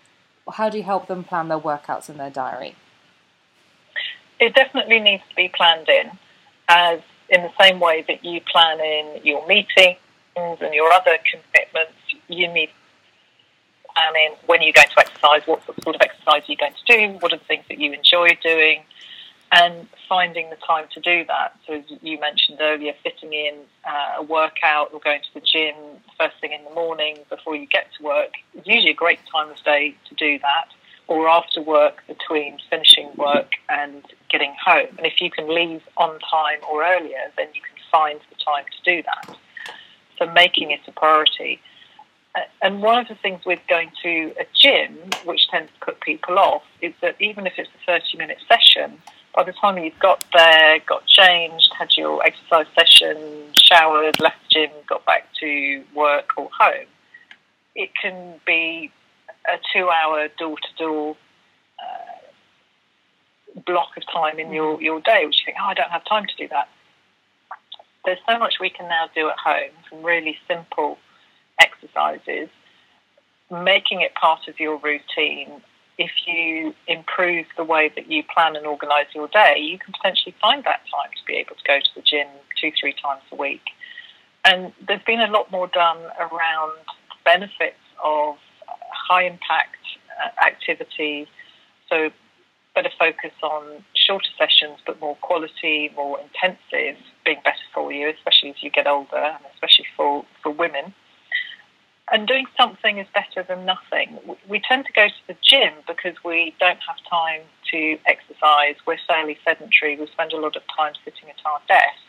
How 0.51 0.69
do 0.69 0.77
you 0.77 0.85
help 0.85 1.07
them 1.07 1.25
plan 1.25 1.49
their 1.49 1.59
workouts 1.59 2.09
in 2.11 2.17
their 2.17 2.31
diary? 2.31 2.75
It 4.41 4.55
definitely 4.55 4.99
needs 4.99 5.23
to 5.29 5.37
be 5.37 5.49
planned 5.49 5.89
in, 5.89 6.11
as 6.69 7.01
in 7.29 7.43
the 7.43 7.53
same 7.61 7.81
way 7.81 8.05
that 8.09 8.25
you 8.25 8.41
plan 8.41 8.81
in 8.81 9.25
your 9.25 9.47
meetings 9.47 9.99
and 10.37 10.75
your 10.75 10.91
other 10.93 11.17
commitments, 11.31 11.93
you 12.29 12.49
need 12.49 12.67
to 12.67 13.93
plan 13.95 14.13
in 14.27 14.33
when 14.47 14.63
you're 14.63 14.73
going 14.73 14.89
to 14.89 15.01
exercise, 15.01 15.43
what 15.47 15.65
sort 15.65 15.95
of 15.95 16.01
exercise 16.03 16.43
are 16.43 16.45
you're 16.47 16.57
going 16.57 16.75
to 16.87 16.97
do, 16.97 17.19
what 17.21 17.33
are 17.33 17.39
the 17.39 17.45
things 17.45 17.65
that 17.69 17.79
you 17.79 17.93
enjoy 17.93 18.29
doing, 18.43 18.83
and 19.53 19.87
finding 20.09 20.49
the 20.49 20.57
time 20.57 20.87
to 20.95 21.01
do 21.01 21.25
that. 21.27 21.55
So, 21.67 21.75
as 21.75 21.85
you 22.01 22.19
mentioned 22.19 22.59
earlier, 22.61 22.95
fitting 23.03 23.35
in 23.35 23.55
uh, 23.87 24.21
a 24.21 24.23
workout 24.23 24.93
or 24.95 25.01
going 25.01 25.21
to 25.21 25.35
the 25.35 25.41
gym 25.41 25.75
first 26.19 26.37
thing 26.41 26.53
in 26.53 26.65
the 26.65 26.71
morning 26.71 27.19
before 27.29 27.55
you 27.55 27.67
get 27.67 27.87
to 27.99 28.03
work 28.03 28.31
is 28.55 28.67
usually 28.67 28.91
a 28.91 28.95
great 28.95 29.21
time 29.31 29.51
of 29.51 29.63
day 29.63 29.95
to 30.09 30.15
do 30.15 30.39
that, 30.39 30.69
or 31.07 31.29
after 31.29 31.61
work 31.61 32.03
between 32.09 32.59
finishing 32.71 33.11
work 33.17 33.53
and 33.69 34.03
getting 34.31 34.55
home. 34.65 34.89
And 34.97 35.07
if 35.07 35.21
you 35.21 35.31
can 35.31 35.55
leave 35.55 35.83
on 35.99 36.19
time 36.21 36.61
or 36.71 36.83
earlier, 36.83 37.31
then 37.37 37.49
you 37.55 37.61
can 37.61 37.77
find 37.91 38.21
the 38.31 38.37
time 38.43 38.65
to 38.65 38.91
do 38.91 39.03
that. 39.03 39.37
So, 40.19 40.33
making 40.33 40.71
it 40.71 40.81
a 40.89 40.93
priority. 40.93 41.61
And 42.63 42.81
one 42.81 42.99
of 42.99 43.09
the 43.09 43.15
things 43.17 43.45
with 43.45 43.61
going 43.69 43.91
to 44.03 44.33
a 44.41 44.47
gym, 44.59 44.97
which 45.27 45.47
tends 45.49 45.71
to 45.71 45.85
put 45.85 46.01
people 46.01 46.39
off, 46.39 46.63
is 46.81 46.95
that 47.03 47.17
even 47.21 47.47
if 47.47 47.53
it's 47.59 47.69
a 47.69 47.87
30 48.01 48.17
minute 48.17 48.39
session, 48.49 48.97
by 49.35 49.43
the 49.45 49.53
time 49.53 49.79
you've 49.79 49.99
got 49.99 50.25
there, 50.35 50.79
got 50.87 51.07
changed, 51.07 51.73
had 51.79 51.97
your 51.97 52.23
exercise 52.25 52.67
session, 52.79 53.17
showered, 53.55 54.21
left 54.21 54.37
gym, 54.51 54.71
got 54.87 55.05
back 55.07 55.27
to 55.41 55.83
work 55.95 56.31
or 56.37 56.51
home, 56.59 56.87
it 57.75 57.91
can 58.01 58.35
be 58.47 58.91
a 59.47 59.59
two 59.73 59.89
hour 59.89 60.29
door 60.39 60.57
to 60.57 60.85
door 60.85 61.17
uh, 61.81 63.61
block 63.67 63.97
of 63.97 64.03
time 64.13 64.39
in 64.39 64.53
your, 64.53 64.81
your 64.83 65.01
day, 65.01 65.25
which 65.25 65.41
you 65.41 65.47
think, 65.47 65.57
oh, 65.61 65.67
I 65.67 65.75
don't 65.75 65.91
have 65.91 66.05
time 66.05 66.27
to 66.27 66.37
do 66.37 66.49
that. 66.49 66.69
There's 68.05 68.19
so 68.29 68.39
much 68.39 68.55
we 68.61 68.71
can 68.71 68.89
now 68.89 69.09
do 69.15 69.29
at 69.29 69.39
home, 69.39 69.71
from 69.89 70.03
really 70.03 70.37
simple 70.49 70.99
exercises, 71.61 72.49
making 73.51 74.01
it 74.01 74.15
part 74.15 74.49
of 74.49 74.59
your 74.61 74.77
routine. 74.79 75.63
If 75.99 76.11
you 76.27 76.75
improve 76.89 77.47
the 77.57 77.65
way 77.65 77.91
that 77.95 78.11
you 78.11 78.23
plan 78.35 78.57
and 78.57 78.67
organise 78.67 79.07
your 79.15 79.29
day, 79.29 79.59
you 79.59 79.79
can 79.79 79.93
potentially 79.93 80.35
find 80.41 80.65
that 80.65 80.81
time 80.91 81.11
to 81.11 81.25
be 81.27 81.35
able 81.35 81.55
to 81.57 81.65
go 81.67 81.79
to 81.79 81.91
the 81.95 82.03
gym 82.03 82.27
two, 82.61 82.73
three 82.81 82.95
times 83.03 83.23
a 83.31 83.37
week. 83.37 83.63
And 84.45 84.73
there's 84.87 85.03
been 85.05 85.21
a 85.21 85.31
lot 85.31 85.51
more 85.51 85.69
done 85.69 85.99
around 86.19 86.73
benefits 87.25 87.77
of 88.03 88.37
high 88.91 89.25
impact 89.25 89.77
uh, 90.19 90.47
activity. 90.47 91.29
So 91.89 92.11
better 92.75 92.91
focus 92.99 93.33
on 93.43 93.85
shorter 93.95 94.31
sessions, 94.39 94.79
but 94.87 95.01
more 95.01 95.17
quality, 95.17 95.91
more 95.95 96.19
intensive, 96.19 96.97
being 97.25 97.39
better 97.45 97.67
for 97.75 97.93
you, 97.93 98.09
especially 98.09 98.51
as 98.51 98.63
you 98.63 98.71
get 98.71 98.87
older, 98.87 99.17
and 99.17 99.45
especially 99.55 99.87
for, 99.97 100.25
for 100.43 100.51
women. 100.51 100.95
And 102.11 102.27
doing 102.27 102.47
something 102.57 102.99
is 102.99 103.07
better 103.15 103.47
than 103.47 103.65
nothing. 103.65 104.19
We 104.49 104.61
tend 104.61 104.87
to 104.87 104.93
go 104.93 105.09
to 105.09 105.27
the 105.29 105.37
gym 105.43 105.73
because 105.87 106.17
we 106.25 106.55
don't 106.59 106.81
have 106.87 106.97
time 107.09 107.43
to 107.71 107.99
exercise. 108.07 108.75
We're 108.87 108.99
fairly 109.07 109.39
sedentary. 109.45 109.97
We 109.97 110.07
spend 110.09 110.33
a 110.33 110.37
lot 110.37 110.57
of 110.57 110.63
time 110.77 110.95
sitting 111.05 111.31
at 111.31 111.37
our 111.47 111.61
desk. 111.69 112.03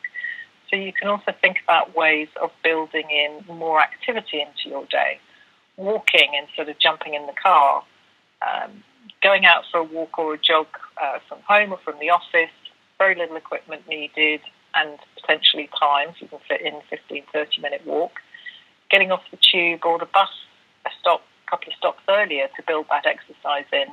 So 0.70 0.76
you 0.76 0.92
can 0.92 1.08
also 1.08 1.32
think 1.40 1.58
about 1.64 1.96
ways 1.96 2.28
of 2.42 2.52
building 2.64 3.06
in 3.12 3.46
more 3.48 3.80
activity 3.82 4.42
into 4.42 4.68
your 4.70 4.86
day. 4.88 5.20
Walking 5.78 6.32
instead 6.42 6.70
of 6.70 6.80
jumping 6.80 7.14
in 7.14 7.28
the 7.28 7.34
car. 7.34 7.84
Um, 8.42 8.84
going 9.22 9.46
out 9.46 9.64
for 9.72 9.80
a 9.80 9.84
walk 9.84 10.18
or 10.18 10.34
a 10.34 10.38
jog 10.38 10.68
uh, 11.02 11.20
from 11.30 11.40
home 11.48 11.72
or 11.72 11.78
from 11.78 12.00
the 12.00 12.10
office, 12.10 12.52
very 12.98 13.16
little 13.16 13.36
equipment 13.36 13.88
needed 13.88 14.42
and 14.76 14.98
potentially 15.22 15.70
time, 15.80 16.10
so 16.10 16.16
you 16.22 16.28
can 16.28 16.40
fit 16.48 16.62
in 16.62 16.82
15, 16.90 17.24
30 17.32 17.62
minute 17.62 17.82
walk. 17.86 18.20
Getting 18.94 19.12
off 19.12 19.24
the 19.32 19.40
tube 19.42 19.82
or 19.84 19.98
the 19.98 20.06
bus 20.06 20.30
a 20.86 20.90
stop, 21.02 21.24
a 21.48 21.50
couple 21.50 21.70
of 21.70 21.78
stops 21.80 22.04
earlier 22.08 22.48
to 22.56 22.64
build 22.68 22.86
that 22.92 23.08
exercise 23.08 23.66
in. 23.74 23.88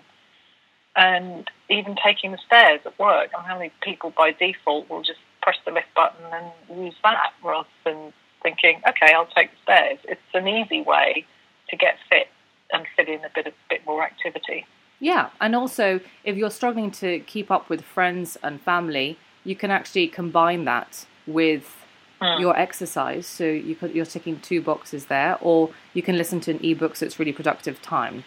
And 0.95 1.49
even 1.71 1.97
taking 2.05 2.33
the 2.33 2.39
stairs 2.45 2.81
at 2.85 2.99
work. 2.99 3.31
I 3.35 3.41
mean, 3.41 3.49
how 3.49 3.57
many 3.57 3.73
people 3.81 4.13
by 4.15 4.33
default 4.33 4.91
will 4.91 5.03
just 5.03 5.21
press 5.41 5.57
the 5.65 5.73
lift 5.73 5.87
button 5.97 6.27
and 6.31 6.85
use 6.85 6.97
that 7.03 7.33
rather 7.43 7.67
than 7.85 8.13
thinking, 8.43 8.83
okay, 8.87 9.15
I'll 9.15 9.25
take 9.35 9.51
the 9.53 9.63
stairs. 9.63 9.99
It's 10.05 10.21
an 10.35 10.47
easy 10.47 10.83
way 10.83 11.25
to 11.71 11.77
get 11.77 11.97
fit 12.11 12.29
and 12.71 12.85
fit 12.95 13.09
in 13.09 13.25
a 13.25 13.31
bit, 13.35 13.47
a 13.47 13.53
bit 13.71 13.87
more 13.87 14.03
activity. 14.03 14.67
Yeah, 14.99 15.31
and 15.41 15.57
also 15.57 16.01
if 16.25 16.37
you're 16.37 16.51
struggling 16.51 16.91
to 16.93 17.21
keep 17.21 17.51
up 17.51 17.71
with 17.71 17.81
friends 17.81 18.37
and 18.43 18.61
family, 18.61 19.19
you 19.45 19.57
can 19.57 19.71
actually 19.71 20.09
combine 20.09 20.67
that 20.67 21.07
with 21.27 21.80
mm. 22.21 22.41
your 22.41 22.57
exercise. 22.57 23.27
So 23.27 23.45
you 23.45 23.75
could, 23.75 23.95
you're 23.95 24.07
ticking 24.07 24.41
two 24.41 24.61
boxes 24.61 25.07
there, 25.07 25.39
or 25.41 25.71
you 25.95 26.03
can 26.03 26.17
listen 26.17 26.41
to 26.41 26.51
an 26.53 26.61
ebook, 26.65 26.97
so 26.97 27.07
it's 27.07 27.19
really 27.19 27.33
productive 27.33 27.81
time. 27.83 28.25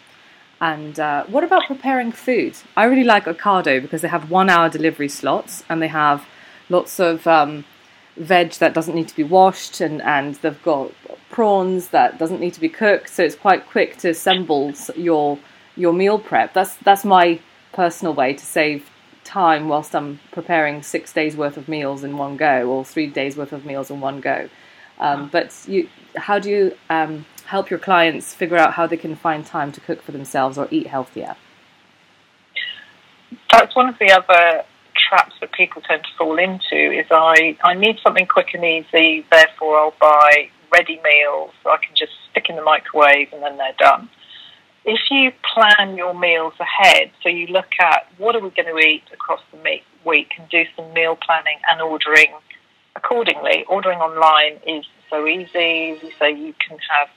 And 0.60 0.98
uh, 0.98 1.24
what 1.24 1.44
about 1.44 1.66
preparing 1.66 2.12
food? 2.12 2.56
I 2.76 2.84
really 2.84 3.04
like 3.04 3.24
Ocado 3.24 3.82
because 3.82 4.02
they 4.02 4.08
have 4.08 4.30
one 4.30 4.48
hour 4.48 4.68
delivery 4.68 5.08
slots 5.08 5.64
and 5.68 5.82
they 5.82 5.88
have 5.88 6.26
lots 6.68 7.00
of 7.00 7.26
um, 7.26 7.64
veg 8.16 8.52
that 8.52 8.72
doesn't 8.72 8.94
need 8.94 9.08
to 9.08 9.16
be 9.16 9.24
washed 9.24 9.80
and, 9.80 10.00
and 10.02 10.36
they've 10.36 10.62
got 10.62 10.92
prawns 11.30 11.88
that 11.88 12.18
doesn't 12.18 12.40
need 12.40 12.54
to 12.54 12.60
be 12.60 12.68
cooked. 12.68 13.10
So 13.10 13.24
it's 13.24 13.34
quite 13.34 13.68
quick 13.68 13.98
to 13.98 14.10
assemble 14.10 14.72
your 14.96 15.38
your 15.76 15.92
meal 15.92 16.18
prep. 16.18 16.54
That's 16.54 16.76
that's 16.76 17.04
my 17.04 17.40
personal 17.72 18.14
way 18.14 18.32
to 18.34 18.44
save 18.44 18.88
time 19.24 19.68
whilst 19.68 19.94
I'm 19.94 20.20
preparing 20.32 20.82
six 20.82 21.12
days 21.12 21.36
worth 21.36 21.56
of 21.56 21.68
meals 21.68 22.04
in 22.04 22.16
one 22.16 22.36
go 22.36 22.68
or 22.68 22.84
three 22.84 23.06
days 23.06 23.36
worth 23.36 23.52
of 23.52 23.64
meals 23.64 23.90
in 23.90 24.00
one 24.00 24.20
go. 24.20 24.48
Um, 24.98 25.28
but 25.32 25.52
you, 25.66 25.88
how 26.16 26.38
do 26.38 26.50
you 26.50 26.76
um, 26.88 27.26
help 27.46 27.70
your 27.70 27.78
clients 27.78 28.32
figure 28.34 28.56
out 28.56 28.74
how 28.74 28.86
they 28.86 28.96
can 28.96 29.16
find 29.16 29.44
time 29.44 29.72
to 29.72 29.80
cook 29.80 30.02
for 30.02 30.12
themselves 30.12 30.56
or 30.56 30.68
eat 30.70 30.86
healthier? 30.86 31.36
That's 33.50 33.74
one 33.74 33.88
of 33.88 33.98
the 33.98 34.12
other 34.12 34.64
traps 35.08 35.34
that 35.40 35.52
people 35.52 35.82
tend 35.82 36.04
to 36.04 36.10
fall 36.16 36.38
into. 36.38 36.76
Is 36.76 37.06
I 37.10 37.56
I 37.62 37.74
need 37.74 37.98
something 38.02 38.26
quick 38.26 38.54
and 38.54 38.64
easy, 38.64 39.26
therefore 39.30 39.78
I'll 39.78 39.94
buy 40.00 40.50
ready 40.72 41.00
meals 41.04 41.52
I 41.64 41.76
can 41.76 41.94
just 41.94 42.12
stick 42.30 42.46
in 42.48 42.56
the 42.56 42.62
microwave 42.62 43.32
and 43.32 43.42
then 43.42 43.56
they're 43.56 43.78
done 43.78 44.08
if 44.84 45.00
you 45.10 45.32
plan 45.54 45.96
your 45.96 46.14
meals 46.14 46.54
ahead, 46.60 47.10
so 47.22 47.28
you 47.28 47.46
look 47.46 47.72
at 47.80 48.06
what 48.18 48.36
are 48.36 48.40
we 48.40 48.50
going 48.50 48.68
to 48.68 48.78
eat 48.78 49.04
across 49.12 49.40
the 49.50 49.58
week 50.04 50.32
and 50.38 50.48
do 50.50 50.64
some 50.76 50.92
meal 50.92 51.16
planning 51.16 51.58
and 51.70 51.80
ordering 51.80 52.32
accordingly. 52.96 53.64
Ordering 53.68 53.98
online 53.98 54.60
is 54.66 54.84
so 55.10 55.26
easy. 55.26 55.98
so 56.18 56.26
you 56.26 56.54
can 56.66 56.78
have 56.90 57.08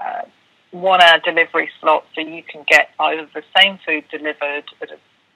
uh, 0.00 0.28
one 0.70 1.00
hour 1.00 1.20
delivery 1.24 1.70
slot 1.80 2.04
so 2.14 2.20
you 2.20 2.42
can 2.42 2.64
get 2.68 2.90
either 2.98 3.28
the 3.34 3.42
same 3.60 3.78
food 3.86 4.04
delivered 4.10 4.64
at 4.82 4.88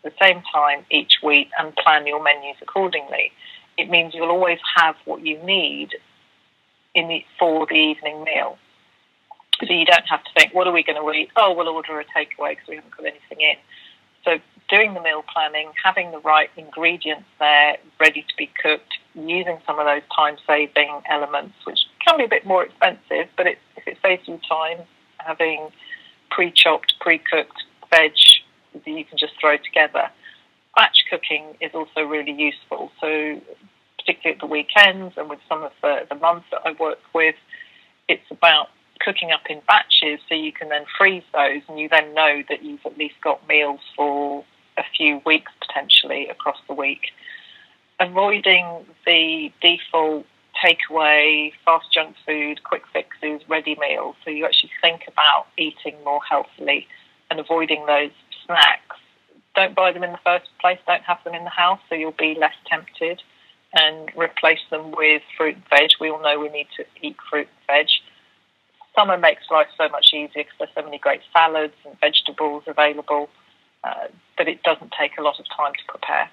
the 0.02 0.12
same 0.20 0.42
time 0.52 0.84
each 0.90 1.18
week 1.22 1.50
and 1.58 1.74
plan 1.76 2.06
your 2.06 2.22
menus 2.22 2.56
accordingly. 2.62 3.30
It 3.76 3.90
means 3.90 4.14
you'll 4.14 4.30
always 4.30 4.58
have 4.76 4.96
what 5.04 5.24
you 5.24 5.40
need 5.44 5.90
in 6.94 7.08
the, 7.08 7.24
for 7.38 7.66
the 7.66 7.74
evening 7.74 8.24
meal. 8.24 8.58
So 9.60 9.72
you 9.72 9.84
don't 9.84 10.06
have 10.08 10.22
to 10.22 10.30
think, 10.38 10.54
what 10.54 10.66
are 10.66 10.72
we 10.72 10.82
going 10.82 11.00
to 11.00 11.18
eat? 11.18 11.30
Oh, 11.36 11.52
we'll 11.52 11.68
order 11.68 11.98
a 11.98 12.04
takeaway 12.04 12.50
because 12.50 12.68
we 12.68 12.76
haven't 12.76 12.96
got 12.96 13.06
anything 13.06 13.40
in. 13.40 13.56
So 14.24 14.38
doing 14.68 14.94
the 14.94 15.00
meal 15.00 15.24
planning, 15.32 15.72
having 15.82 16.10
the 16.10 16.18
right 16.20 16.50
ingredients 16.56 17.26
there, 17.38 17.76
ready 17.98 18.22
to 18.22 18.36
be 18.36 18.50
cooked, 18.62 18.98
using 19.14 19.58
some 19.66 19.78
of 19.78 19.86
those 19.86 20.02
time-saving 20.14 21.02
elements, 21.10 21.54
which 21.64 21.80
can 22.06 22.18
be 22.18 22.24
a 22.24 22.28
bit 22.28 22.46
more 22.46 22.64
expensive, 22.64 23.28
but 23.36 23.46
it, 23.46 23.58
if 23.76 23.86
it 23.86 23.98
saves 24.02 24.28
you 24.28 24.38
time, 24.48 24.78
having 25.18 25.68
pre-chopped, 26.30 26.94
pre-cooked 27.00 27.64
veg 27.90 28.12
that 28.74 28.86
you 28.86 29.04
can 29.04 29.18
just 29.18 29.32
throw 29.40 29.56
together. 29.56 30.08
Batch 30.76 31.04
cooking 31.10 31.56
is 31.60 31.72
also 31.74 32.02
really 32.02 32.32
useful. 32.32 32.92
So 33.00 33.40
particularly 33.98 34.34
at 34.36 34.40
the 34.40 34.46
weekends 34.46 35.14
and 35.16 35.28
with 35.28 35.40
some 35.48 35.62
of 35.62 35.72
the, 35.82 36.06
the 36.08 36.14
mums 36.14 36.44
that 36.52 36.60
I 36.64 36.72
work 36.78 37.00
with, 37.14 37.34
it's 38.08 38.30
about 38.30 38.68
cooking 39.00 39.30
up 39.30 39.42
in 39.48 39.60
batches 39.66 40.20
so 40.28 40.34
you 40.34 40.52
can 40.52 40.68
then 40.68 40.84
freeze 40.96 41.24
those 41.32 41.62
and 41.68 41.78
you 41.78 41.88
then 41.88 42.14
know 42.14 42.42
that 42.48 42.62
you've 42.62 42.84
at 42.84 42.96
least 42.98 43.14
got 43.22 43.46
meals 43.48 43.80
for 43.96 44.44
a 44.76 44.82
few 44.96 45.20
weeks 45.26 45.50
potentially 45.66 46.28
across 46.28 46.58
the 46.68 46.74
week. 46.74 47.08
Avoiding 48.00 48.86
the 49.04 49.50
default 49.60 50.24
takeaway, 50.64 51.52
fast 51.64 51.86
junk 51.92 52.16
food, 52.26 52.62
quick 52.64 52.82
fixes, 52.92 53.40
ready 53.48 53.76
meals. 53.80 54.16
So 54.24 54.30
you 54.30 54.44
actually 54.44 54.70
think 54.80 55.02
about 55.08 55.46
eating 55.56 55.96
more 56.04 56.20
healthily 56.28 56.86
and 57.30 57.40
avoiding 57.40 57.86
those 57.86 58.10
snacks. 58.46 58.96
Don't 59.54 59.74
buy 59.74 59.92
them 59.92 60.04
in 60.04 60.12
the 60.12 60.20
first 60.24 60.48
place, 60.60 60.78
don't 60.86 61.02
have 61.02 61.18
them 61.24 61.34
in 61.34 61.44
the 61.44 61.50
house 61.50 61.80
so 61.88 61.94
you'll 61.94 62.12
be 62.12 62.36
less 62.38 62.54
tempted 62.66 63.20
and 63.74 64.10
replace 64.16 64.60
them 64.70 64.92
with 64.92 65.22
fruit 65.36 65.54
and 65.54 65.64
veg. 65.68 65.90
We 66.00 66.10
all 66.10 66.22
know 66.22 66.38
we 66.38 66.48
need 66.48 66.68
to 66.76 66.84
eat 67.02 67.16
fruit 67.28 67.48
and 67.48 67.66
veg 67.66 67.88
summer 68.94 69.16
makes 69.16 69.42
life 69.50 69.68
so 69.76 69.88
much 69.88 70.12
easier 70.12 70.44
because 70.44 70.52
there's 70.58 70.70
so 70.74 70.82
many 70.82 70.98
great 70.98 71.20
salads 71.32 71.74
and 71.84 71.98
vegetables 72.00 72.64
available 72.66 73.28
uh, 73.84 74.08
that 74.36 74.48
it 74.48 74.62
doesn't 74.62 74.92
take 74.98 75.18
a 75.18 75.22
lot 75.22 75.38
of 75.38 75.46
time 75.56 75.72
to 75.72 75.84
prepare. 75.86 76.28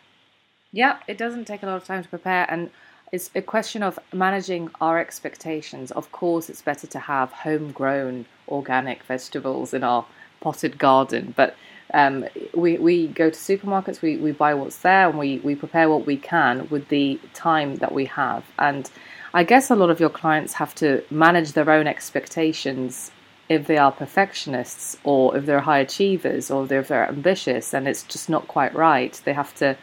Yeah, 0.72 0.98
it 1.08 1.18
doesn't 1.18 1.46
take 1.46 1.64
a 1.64 1.68
lot 1.68 1.78
of 1.78 1.86
time 1.86 2.04
to 2.04 2.10
prepare, 2.10 2.46
and 2.50 2.70
it's 3.12 3.30
a 3.36 3.42
question 3.42 3.82
of 3.84 3.98
managing 4.14 4.70
our 4.82 5.00
expectations. 5.00 5.92
Of 5.92 6.12
course, 6.12 6.50
it's 6.50 6.62
better 6.62 6.88
to 6.88 7.00
have 7.00 7.32
homegrown 7.32 8.26
organic 8.50 9.04
vegetables 9.04 9.74
in 9.74 9.84
our 9.84 10.06
potted 10.42 10.78
garden, 10.78 11.34
but 11.38 11.56
um, 11.94 12.26
we, 12.54 12.78
we 12.78 13.08
go 13.08 13.30
to 13.30 13.36
supermarkets, 13.38 14.02
we, 14.02 14.18
we 14.18 14.32
buy 14.32 14.54
what's 14.54 14.80
there, 14.80 15.08
and 15.08 15.18
we, 15.18 15.40
we 15.40 15.56
prepare 15.56 15.90
what 15.90 16.06
we 16.06 16.18
can 16.18 16.68
with 16.70 16.90
the 16.90 17.20
time 17.34 17.76
that 17.78 17.94
we 17.94 18.06
have. 18.06 18.44
And 18.58 18.90
I 19.36 19.44
guess 19.44 19.70
a 19.70 19.76
lot 19.76 19.90
of 19.90 20.00
your 20.00 20.10
clients 20.10 20.54
have 20.54 20.74
to 20.76 21.04
manage 21.12 21.52
their 21.52 21.70
own 21.70 21.88
expectations 21.88 23.12
if 23.50 23.68
they 23.68 23.78
are 23.78 23.92
perfectionists 23.92 24.96
or 25.04 25.36
if 25.36 25.46
they're 25.46 25.60
high 25.60 25.80
achievers 25.80 26.50
or 26.50 26.64
if 26.74 26.88
they're 26.88 27.10
ambitious 27.10 27.74
and 27.74 27.86
it's 27.86 28.04
just 28.04 28.30
not 28.30 28.48
quite 28.48 28.74
right. 28.74 29.22
They 29.26 29.34
have 29.34 29.54
to 29.56 29.78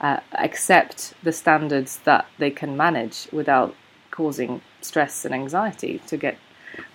uh, 0.00 0.18
accept 0.32 1.14
the 1.22 1.30
standards 1.30 1.98
that 1.98 2.26
they 2.38 2.50
can 2.50 2.76
manage 2.76 3.28
without 3.30 3.72
causing 4.10 4.62
stress 4.80 5.24
and 5.24 5.32
anxiety 5.32 6.02
to 6.08 6.16
get 6.16 6.36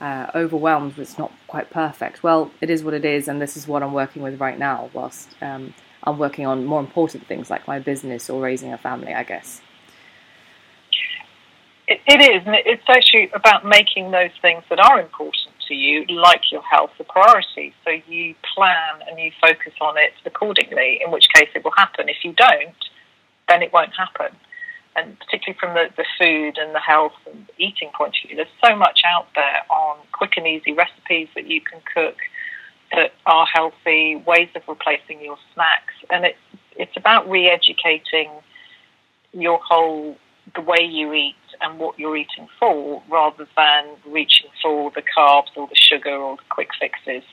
uh, 0.01 0.29
overwhelmed 0.35 0.99
it's 0.99 1.17
not 1.17 1.31
quite 1.47 1.69
perfect. 1.69 2.21
Well, 2.21 2.51
it 2.59 2.69
is 2.69 2.83
what 2.83 2.93
it 2.93 3.05
is, 3.05 3.29
and 3.29 3.41
this 3.41 3.55
is 3.55 3.65
what 3.65 3.81
I'm 3.81 3.93
working 3.93 4.23
with 4.23 4.41
right 4.41 4.59
now, 4.59 4.89
whilst 4.91 5.29
um, 5.41 5.73
I'm 6.03 6.17
working 6.17 6.45
on 6.45 6.65
more 6.65 6.81
important 6.81 7.27
things 7.27 7.49
like 7.49 7.65
my 7.65 7.79
business 7.79 8.29
or 8.29 8.41
raising 8.41 8.73
a 8.73 8.77
family, 8.77 9.13
I 9.13 9.23
guess. 9.23 9.61
It, 11.93 11.99
it 12.07 12.21
is, 12.33 12.41
and 12.47 12.55
it's 12.73 12.89
actually 12.89 13.29
about 13.33 13.61
making 13.65 14.05
those 14.11 14.35
things 14.41 14.63
that 14.69 14.79
are 14.79 14.97
important 14.99 15.53
to 15.67 15.75
you, 15.75 16.05
like 16.09 16.43
your 16.51 16.63
health, 16.63 16.91
a 16.99 17.03
priority. 17.03 17.67
So 17.83 17.91
you 18.07 18.33
plan 18.55 18.93
and 19.07 19.19
you 19.19 19.31
focus 19.39 19.73
on 19.79 19.93
it 19.97 20.13
accordingly, 20.25 21.01
in 21.03 21.11
which 21.11 21.27
case 21.35 21.49
it 21.53 21.63
will 21.63 21.77
happen. 21.77 22.09
If 22.09 22.19
you 22.25 22.33
don't, 22.33 22.81
then 23.47 23.61
it 23.61 23.71
won't 23.71 23.93
happen. 23.95 24.31
and 24.95 25.17
particularly 25.19 25.57
from 25.59 25.73
the, 25.73 25.89
the 25.97 26.05
food 26.19 26.57
and 26.57 26.73
the 26.75 26.79
health 26.79 27.13
and 27.31 27.49
eating 27.57 27.89
point 27.97 28.15
of 28.23 28.27
view, 28.29 28.37
there's 28.37 28.47
so 28.63 28.75
much 28.75 29.01
out 29.05 29.27
there 29.35 29.61
on 29.69 29.97
quick 30.11 30.33
and 30.37 30.47
easy 30.47 30.71
recipes 30.71 31.27
that 31.35 31.47
you 31.47 31.61
can 31.61 31.79
cook 31.93 32.17
that 32.91 33.11
are 33.25 33.47
healthy, 33.51 34.15
ways 34.27 34.49
of 34.55 34.61
replacing 34.67 35.21
your 35.21 35.37
snacks, 35.53 35.93
and 36.09 36.25
it's 36.25 36.37
it's 36.75 36.97
about 36.97 37.29
re-educating 37.29 38.31
your 39.31 39.59
whole 39.59 40.17
the 40.55 40.61
way 40.61 40.83
you 40.83 41.13
eat 41.13 41.35
and 41.63 41.79
what 41.79 41.97
you're 41.97 42.17
eating 42.17 42.47
for, 42.59 43.01
rather 43.09 43.47
than 43.55 43.85
reaching 44.05 44.49
for 44.61 44.91
the 44.91 45.01
carbs 45.01 45.47
or 45.55 45.67
the 45.67 45.75
sugar 45.75 46.15
or 46.15 46.37
the 46.37 46.43
quick 46.49 46.69
fixes, 46.79 47.23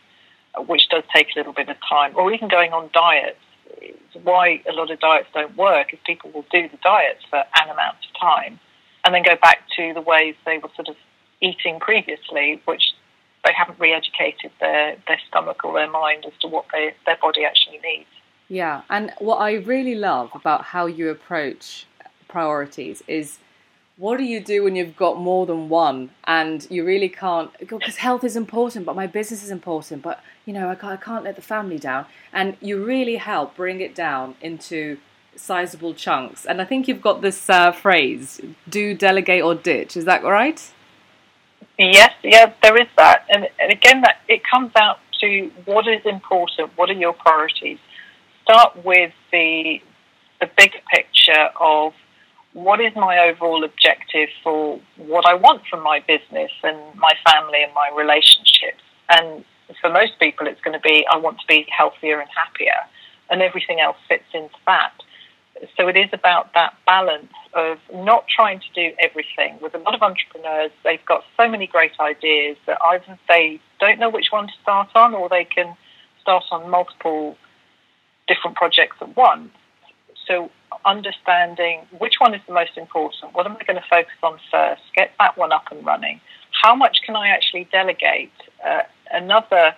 uh, 0.54 0.62
which 0.62 0.88
does 0.88 1.04
take 1.14 1.28
a 1.34 1.38
little 1.38 1.52
bit 1.52 1.68
of 1.68 1.76
time, 1.88 2.12
or 2.16 2.32
even 2.32 2.49
going 2.49 2.72
on 2.72 2.88
diets. 2.92 3.37
Why 4.22 4.62
a 4.68 4.72
lot 4.72 4.90
of 4.90 4.99
diets 5.00 5.28
don't 5.32 5.56
work 5.56 5.92
is 5.92 5.99
people 6.04 6.30
will 6.30 6.46
do 6.50 6.68
the 6.68 6.78
diets 6.82 7.25
for 7.28 7.38
an 7.38 7.68
amount 7.68 7.96
of 7.96 8.20
time 8.20 8.58
and 9.04 9.14
then 9.14 9.22
go 9.22 9.37
back 9.40 9.62
to 9.76 9.94
the 9.94 10.00
ways 10.00 10.34
they 10.44 10.58
were 10.58 10.70
sort 10.75 10.88
of 10.88 10.96
eating 11.40 11.80
previously, 11.80 12.60
which 12.64 12.82
they 13.44 13.52
haven't 13.52 13.78
re-educated 13.80 14.50
their, 14.60 14.96
their 15.06 15.18
stomach 15.28 15.64
or 15.64 15.72
their 15.72 15.90
mind 15.90 16.25
as 16.26 16.32
to 16.40 16.49
what 16.49 16.66
they, 16.72 16.92
their 17.06 17.16
body 17.22 17.44
actually 17.44 17.78
needs. 17.78 18.08
Yeah, 18.49 18.82
and 18.90 19.12
what 19.18 19.37
I 19.37 19.54
really 19.54 19.94
love 19.94 20.30
about 20.34 20.64
how 20.64 20.87
you 20.87 21.08
approach 21.08 21.87
priorities 22.28 23.02
is 23.06 23.38
what 24.00 24.16
do 24.16 24.25
you 24.25 24.40
do 24.40 24.64
when 24.64 24.75
you've 24.76 24.97
got 24.97 25.19
more 25.19 25.45
than 25.45 25.69
one 25.69 26.11
and 26.25 26.66
you 26.71 26.85
really 26.85 27.09
can't 27.09 27.50
because 27.59 27.97
health 27.97 28.25
is 28.25 28.35
important 28.35 28.87
but 28.87 28.97
my 28.97 29.07
business 29.07 29.42
is 29.45 29.50
important 29.50 30.02
but 30.02 30.23
you 30.47 30.52
know 30.52 30.71
I 30.71 30.75
can't, 30.75 30.95
I 30.95 30.97
can't 30.97 31.25
let 31.25 31.37
the 31.37 31.42
family 31.42 31.78
down 31.78 32.07
and 32.33 32.57
you 32.61 32.85
really 32.85 33.16
help 33.16 33.54
bring 33.54 33.80
it 33.80 33.95
down 33.95 34.37
into 34.40 34.99
sizable 35.37 35.95
chunks 35.95 36.45
and 36.45 36.61
i 36.61 36.64
think 36.64 36.88
you've 36.88 37.00
got 37.00 37.23
this 37.23 37.49
uh, 37.49 37.73
phrase 37.73 38.40
do 38.69 38.95
delegate 38.95 39.42
or 39.42 39.54
ditch 39.54 39.97
is 39.97 40.04
that 40.07 40.23
right 40.25 40.61
Yes, 41.80 42.12
yeah, 42.23 42.52
there 42.62 42.76
is 42.76 42.88
that, 42.99 43.25
and, 43.30 43.49
and 43.59 43.73
again, 43.73 44.02
that 44.02 44.19
it 44.28 44.42
comes 44.45 44.71
out 44.76 44.99
to 45.21 45.50
what 45.64 45.88
is 45.88 46.04
important. 46.04 46.71
What 46.76 46.90
are 46.90 46.95
your 46.95 47.14
priorities? 47.14 47.78
Start 48.42 48.85
with 48.85 49.12
the 49.33 49.80
the 50.42 50.50
bigger 50.57 50.78
picture 50.92 51.49
of 51.59 51.95
what 52.52 52.80
is 52.80 52.95
my 52.97 53.19
overall 53.19 53.64
objective 53.64 54.28
for 54.42 54.80
what 54.97 55.25
I 55.26 55.35
want 55.35 55.62
from 55.69 55.83
my 55.83 56.00
business 56.00 56.50
and 56.62 56.78
my 56.97 57.12
family 57.25 57.62
and 57.62 57.73
my 57.75 57.90
relationships. 57.97 58.83
And 59.09 59.45
for 59.80 59.90
most 59.90 60.19
people, 60.19 60.47
it's 60.47 60.61
going 60.61 60.78
to 60.78 60.83
be 60.83 61.07
I 61.11 61.16
want 61.16 61.38
to 61.40 61.47
be 61.47 61.66
healthier 61.76 62.19
and 62.21 62.28
happier, 62.35 62.80
and 63.30 63.42
everything 63.42 63.80
else 63.80 63.97
fits 64.09 64.25
into 64.35 64.57
that. 64.66 64.92
So 65.76 65.88
it 65.88 65.97
is 65.97 66.09
about 66.12 66.54
that 66.54 66.75
balance 66.87 67.33
of 67.54 67.78
not 67.92 68.25
trying 68.28 68.61
to 68.61 68.66
do 68.75 68.95
everything. 68.99 69.59
With 69.61 69.75
a 69.75 69.78
lot 69.78 69.95
of 69.95 70.02
entrepreneurs, 70.02 70.71
they've 70.85 71.04
got 71.04 71.23
so 71.37 71.49
many 71.49 71.66
great 71.66 71.92
ideas 72.00 72.57
that 72.66 72.78
either 72.88 73.19
they 73.28 73.61
don't 73.78 73.99
know 73.99 74.09
which 74.09 74.28
one 74.30 74.47
to 74.47 74.52
start 74.62 74.88
on 74.95 75.14
or 75.14 75.28
they 75.28 75.45
can 75.45 75.76
start 76.23 76.45
on 76.50 76.71
multiple 76.71 77.37
different 78.26 78.57
projects 78.57 78.97
at 79.00 79.14
once. 79.16 79.50
So 80.26 80.50
understanding 80.84 81.80
which 81.99 82.14
one 82.18 82.34
is 82.34 82.40
the 82.46 82.52
most 82.52 82.76
important, 82.76 83.34
what 83.34 83.46
am 83.46 83.56
I 83.60 83.64
going 83.64 83.80
to 83.80 83.88
focus 83.88 84.14
on 84.22 84.38
first, 84.50 84.82
get 84.94 85.12
that 85.18 85.37
one 85.37 85.52
up 85.52 85.64
and 85.70 85.84
running. 85.84 86.20
How 86.62 86.75
much 86.75 86.99
can 87.04 87.16
I 87.16 87.28
actually 87.28 87.68
delegate? 87.70 88.32
Uh, 88.66 88.82
another 89.12 89.75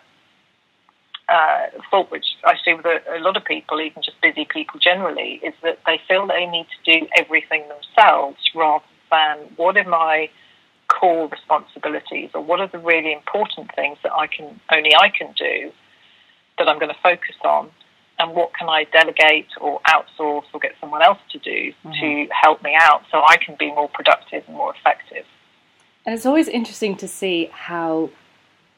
uh, 1.29 1.67
fault, 1.91 2.11
which 2.11 2.27
I 2.45 2.55
see 2.65 2.75
with 2.75 2.87
a, 2.87 3.01
a, 3.17 3.21
lot 3.21 3.37
of 3.37 3.45
people, 3.45 3.81
even 3.81 4.03
just 4.03 4.21
busy 4.21 4.47
people 4.49 4.81
generally, 4.81 5.41
is 5.43 5.55
that 5.63 5.79
they 5.87 6.01
feel 6.09 6.27
they 6.27 6.47
need 6.47 6.67
to 6.85 6.99
do 7.01 7.07
everything 7.17 7.65
themselves 7.69 8.39
rather 8.55 8.85
than 9.11 9.39
what 9.57 9.77
are 9.77 9.89
my 9.89 10.29
core 10.89 11.29
responsibilities 11.29 12.31
or 12.35 12.43
what 12.43 12.61
are 12.61 12.69
the 12.69 12.79
really 12.79 13.13
important 13.13 13.71
things 13.75 13.99
that 14.03 14.13
I 14.13 14.27
can 14.27 14.61
only 14.73 14.95
I 14.95 15.09
can 15.09 15.33
do 15.37 15.71
that 16.59 16.69
I'm 16.69 16.79
going 16.79 16.93
to 16.93 17.01
focus 17.03 17.37
on 17.45 17.71
and 18.23 18.35
what 18.35 18.55
can 18.55 18.69
I 18.69 18.85
delegate 18.85 19.49
or 19.61 19.81
outsource 19.87 20.45
or 20.53 20.61
get 20.61 20.73
someone 20.81 21.03
else 21.03 21.19
to 21.33 21.39
do 21.39 21.73
mm-hmm. 21.85 21.93
to 22.01 22.29
help 22.33 22.63
me 22.63 22.75
out 22.79 23.03
so 23.11 23.19
I 23.19 23.37
can 23.37 23.57
be 23.59 23.67
more 23.67 23.89
productive 23.89 24.45
and 24.47 24.57
more 24.57 24.75
effective. 24.75 25.25
And 26.07 26.15
it's 26.15 26.27
always 26.27 26.49
interesting 26.49 26.97
to 26.97 27.09
see 27.09 27.51
how 27.53 28.11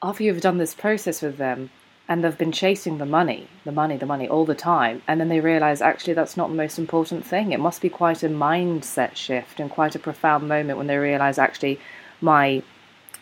after 0.01 0.23
you've 0.23 0.41
done 0.41 0.57
this 0.57 0.73
process 0.73 1.21
with 1.21 1.37
them, 1.37 1.69
and 2.07 2.23
they've 2.23 2.37
been 2.37 2.51
chasing 2.51 2.97
the 2.97 3.05
money, 3.05 3.47
the 3.63 3.71
money, 3.71 3.97
the 3.97 4.05
money 4.05 4.27
all 4.27 4.45
the 4.45 4.55
time, 4.55 5.01
and 5.07 5.19
then 5.19 5.29
they 5.29 5.39
realize 5.39 5.81
actually 5.81 6.13
that's 6.13 6.37
not 6.37 6.49
the 6.49 6.55
most 6.55 6.77
important 6.77 7.25
thing. 7.25 7.51
It 7.51 7.59
must 7.59 7.81
be 7.81 7.89
quite 7.89 8.21
a 8.21 8.29
mindset 8.29 9.15
shift 9.15 9.59
and 9.59 9.71
quite 9.71 9.95
a 9.95 9.99
profound 9.99 10.47
moment 10.47 10.77
when 10.77 10.87
they 10.87 10.97
realize 10.97 11.39
actually 11.39 11.79
my 12.21 12.61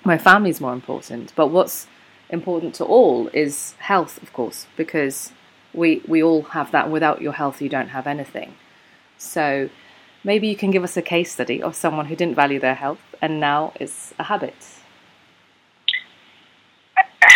my 0.04 0.18
family's 0.18 0.60
more 0.60 0.74
important. 0.74 1.32
But 1.36 1.48
what's 1.48 1.88
important 2.30 2.76
to 2.76 2.84
all 2.84 3.30
is 3.30 3.74
health, 3.80 4.22
of 4.22 4.34
course, 4.34 4.68
because 4.76 5.32
we 5.74 6.02
we 6.08 6.22
all 6.24 6.44
have 6.44 6.72
that. 6.72 6.90
Without 6.90 7.22
your 7.22 7.34
health, 7.34 7.62
you 7.62 7.70
don't 7.70 7.90
have 7.90 8.08
anything. 8.08 8.56
So 9.18 9.70
maybe 10.24 10.48
you 10.48 10.56
can 10.56 10.72
give 10.72 10.84
us 10.84 10.96
a 10.98 11.02
case 11.02 11.32
study 11.32 11.62
of 11.62 11.76
someone 11.76 12.06
who 12.08 12.16
didn't 12.16 12.36
value 12.36 12.60
their 12.60 12.76
health 12.76 13.02
and 13.22 13.40
now 13.40 13.74
it's 13.80 14.14
a 14.18 14.24
habit 14.24 14.56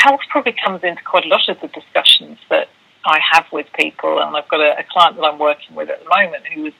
health 0.07 0.21
probably 0.29 0.53
comes 0.53 0.83
into 0.83 1.01
quite 1.03 1.25
a 1.25 1.27
lot 1.27 1.47
of 1.49 1.59
the 1.59 1.67
discussions 1.67 2.37
that 2.49 2.67
I 3.05 3.19
have 3.31 3.45
with 3.51 3.67
people. 3.77 4.19
And 4.19 4.35
I've 4.35 4.47
got 4.47 4.61
a, 4.61 4.79
a 4.79 4.85
client 4.89 5.17
that 5.17 5.23
I'm 5.23 5.39
working 5.39 5.75
with 5.75 5.89
at 5.89 6.03
the 6.03 6.09
moment 6.09 6.45
who 6.53 6.63
was 6.63 6.73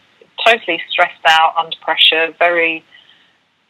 totally 0.45 0.81
stressed 0.89 1.25
out, 1.25 1.53
under 1.57 1.75
pressure, 1.81 2.33
very 2.39 2.83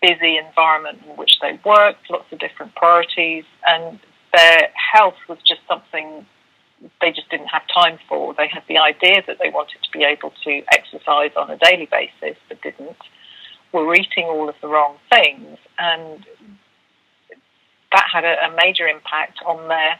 busy 0.01 0.37
environment 0.37 0.99
in 1.09 1.15
which 1.15 1.39
they 1.41 1.59
worked, 1.65 2.09
lots 2.09 2.31
of 2.31 2.39
different 2.39 2.75
priorities, 2.75 3.45
and 3.65 3.99
their 4.33 4.69
health 4.93 5.15
was 5.27 5.39
just 5.47 5.61
something 5.67 6.25
they 7.01 7.11
just 7.11 7.29
didn't 7.29 7.47
have 7.47 7.63
time 7.73 7.99
for. 8.07 8.33
They 8.33 8.47
had 8.47 8.63
the 8.67 8.77
idea 8.77 9.23
that 9.27 9.37
they 9.41 9.49
wanted 9.49 9.81
to 9.83 9.91
be 9.91 10.03
able 10.03 10.31
to 10.43 10.61
exercise 10.71 11.31
on 11.35 11.49
a 11.49 11.57
daily 11.57 11.87
basis, 11.91 12.37
but 12.47 12.61
didn't. 12.61 12.97
Were 13.73 13.93
eating 13.95 14.25
all 14.25 14.47
of 14.47 14.55
the 14.61 14.67
wrong 14.67 14.95
things, 15.09 15.57
and 15.77 16.25
that 17.91 18.05
had 18.11 18.23
a, 18.23 18.45
a 18.45 18.55
major 18.55 18.87
impact 18.87 19.39
on 19.45 19.67
their 19.67 19.99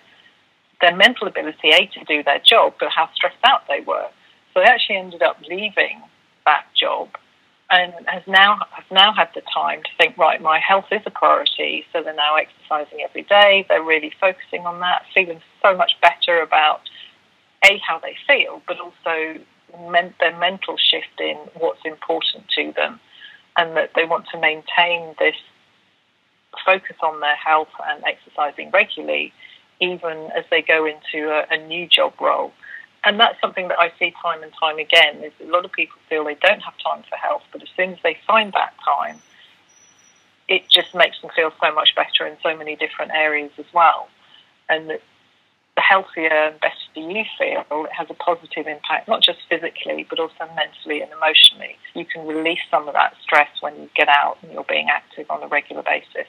their 0.80 0.96
mental 0.96 1.28
ability, 1.28 1.70
A, 1.70 1.88
to 1.88 2.04
do 2.06 2.24
their 2.24 2.40
job, 2.40 2.76
but 2.80 2.90
how 2.90 3.10
stressed 3.16 3.44
out 3.44 3.64
they 3.68 3.82
were. 3.82 4.08
So 4.54 4.60
they 4.60 4.68
actually 4.68 4.98
ended 4.98 5.24
up 5.24 5.38
leaving 5.50 6.02
that 6.46 6.66
job 6.80 7.10
and 7.70 7.94
has 8.08 8.24
now 8.28 8.60
have 8.72 8.86
now 8.92 9.14
had 9.14 9.30
the 9.36 9.42
time 9.54 9.84
to 9.84 9.90
think, 10.00 10.18
right, 10.18 10.42
my 10.42 10.60
health 10.60 10.86
is 10.92 11.02
a 11.06 11.12
priority. 11.12 11.86
So 11.92 12.02
they're 12.02 12.14
now 12.14 12.36
exercising 12.36 13.02
every 13.04 13.24
day. 13.24 13.66
They're 13.68 13.84
really 13.84 14.12
focusing 14.22 14.66
on 14.66 14.80
that, 14.80 15.04
feeling 15.14 15.42
so 15.62 15.76
much 15.76 15.94
better 16.02 16.42
about 16.42 16.82
a 17.66 17.80
how 17.86 18.00
they 18.00 18.16
feel, 18.26 18.62
but 18.68 18.80
also 18.80 19.40
men- 19.92 20.14
their 20.20 20.38
mental 20.38 20.78
shift 20.78 21.20
in 21.20 21.36
what's 21.60 21.82
important 21.84 22.46
to 22.56 22.72
them, 22.76 23.00
and 23.58 23.76
that 23.76 23.92
they 23.96 24.06
want 24.06 24.28
to 24.32 24.40
maintain 24.40 25.16
this 25.20 25.36
focus 26.66 26.96
on 27.04 27.20
their 27.20 27.36
health 27.36 27.68
and 27.90 28.04
exercising 28.06 28.72
regularly, 28.72 29.34
even 29.82 30.30
as 30.38 30.46
they 30.50 30.62
go 30.62 30.86
into 30.86 31.30
a, 31.30 31.46
a 31.52 31.68
new 31.68 31.88
job 31.88 32.14
role. 32.22 32.52
And 33.08 33.18
that's 33.18 33.40
something 33.40 33.70
that 33.70 33.80
I 33.80 33.94
see 33.98 34.14
time 34.22 34.44
and 34.44 34.52
time 34.60 34.80
again. 34.80 35.24
Is 35.24 35.32
a 35.42 35.50
lot 35.50 35.64
of 35.64 35.72
people 35.72 35.98
feel 36.10 36.26
they 36.26 36.36
don't 36.36 36.60
have 36.60 36.74
time 36.84 37.04
for 37.10 37.16
health, 37.16 37.44
but 37.54 37.64
as 37.64 37.70
soon 37.78 37.94
as 37.94 38.00
they 38.04 38.18
find 38.28 38.52
that 38.52 38.74
time, 38.84 39.22
it 40.50 40.64
just 40.70 40.94
makes 40.94 41.22
them 41.22 41.32
feel 41.34 41.54
so 41.64 41.74
much 41.74 41.96
better 41.96 42.28
in 42.28 42.36
so 42.44 42.58
many 42.58 42.76
different 42.76 43.12
areas 43.14 43.52
as 43.58 43.66
well. 43.74 44.10
And 44.68 44.90
the 44.90 45.00
healthier 45.78 46.34
and 46.52 46.60
better 46.60 46.76
you 46.96 47.24
feel, 47.40 47.64
it 47.86 47.94
has 47.94 48.08
a 48.10 48.14
positive 48.14 48.68
impact, 48.68 49.08
not 49.08 49.24
just 49.24 49.40
physically, 49.48 50.06
but 50.10 50.20
also 50.20 50.44
mentally 50.54 51.02
and 51.02 51.10
emotionally. 51.14 51.78
You 51.96 52.04
can 52.04 52.28
release 52.28 52.60
some 52.70 52.90
of 52.90 52.94
that 52.94 53.14
stress 53.24 53.48
when 53.62 53.74
you 53.78 53.90
get 53.96 54.10
out 54.10 54.38
and 54.42 54.52
you're 54.52 54.66
being 54.68 54.90
active 54.90 55.32
on 55.32 55.42
a 55.44 55.48
regular 55.48 55.84
basis 55.84 56.28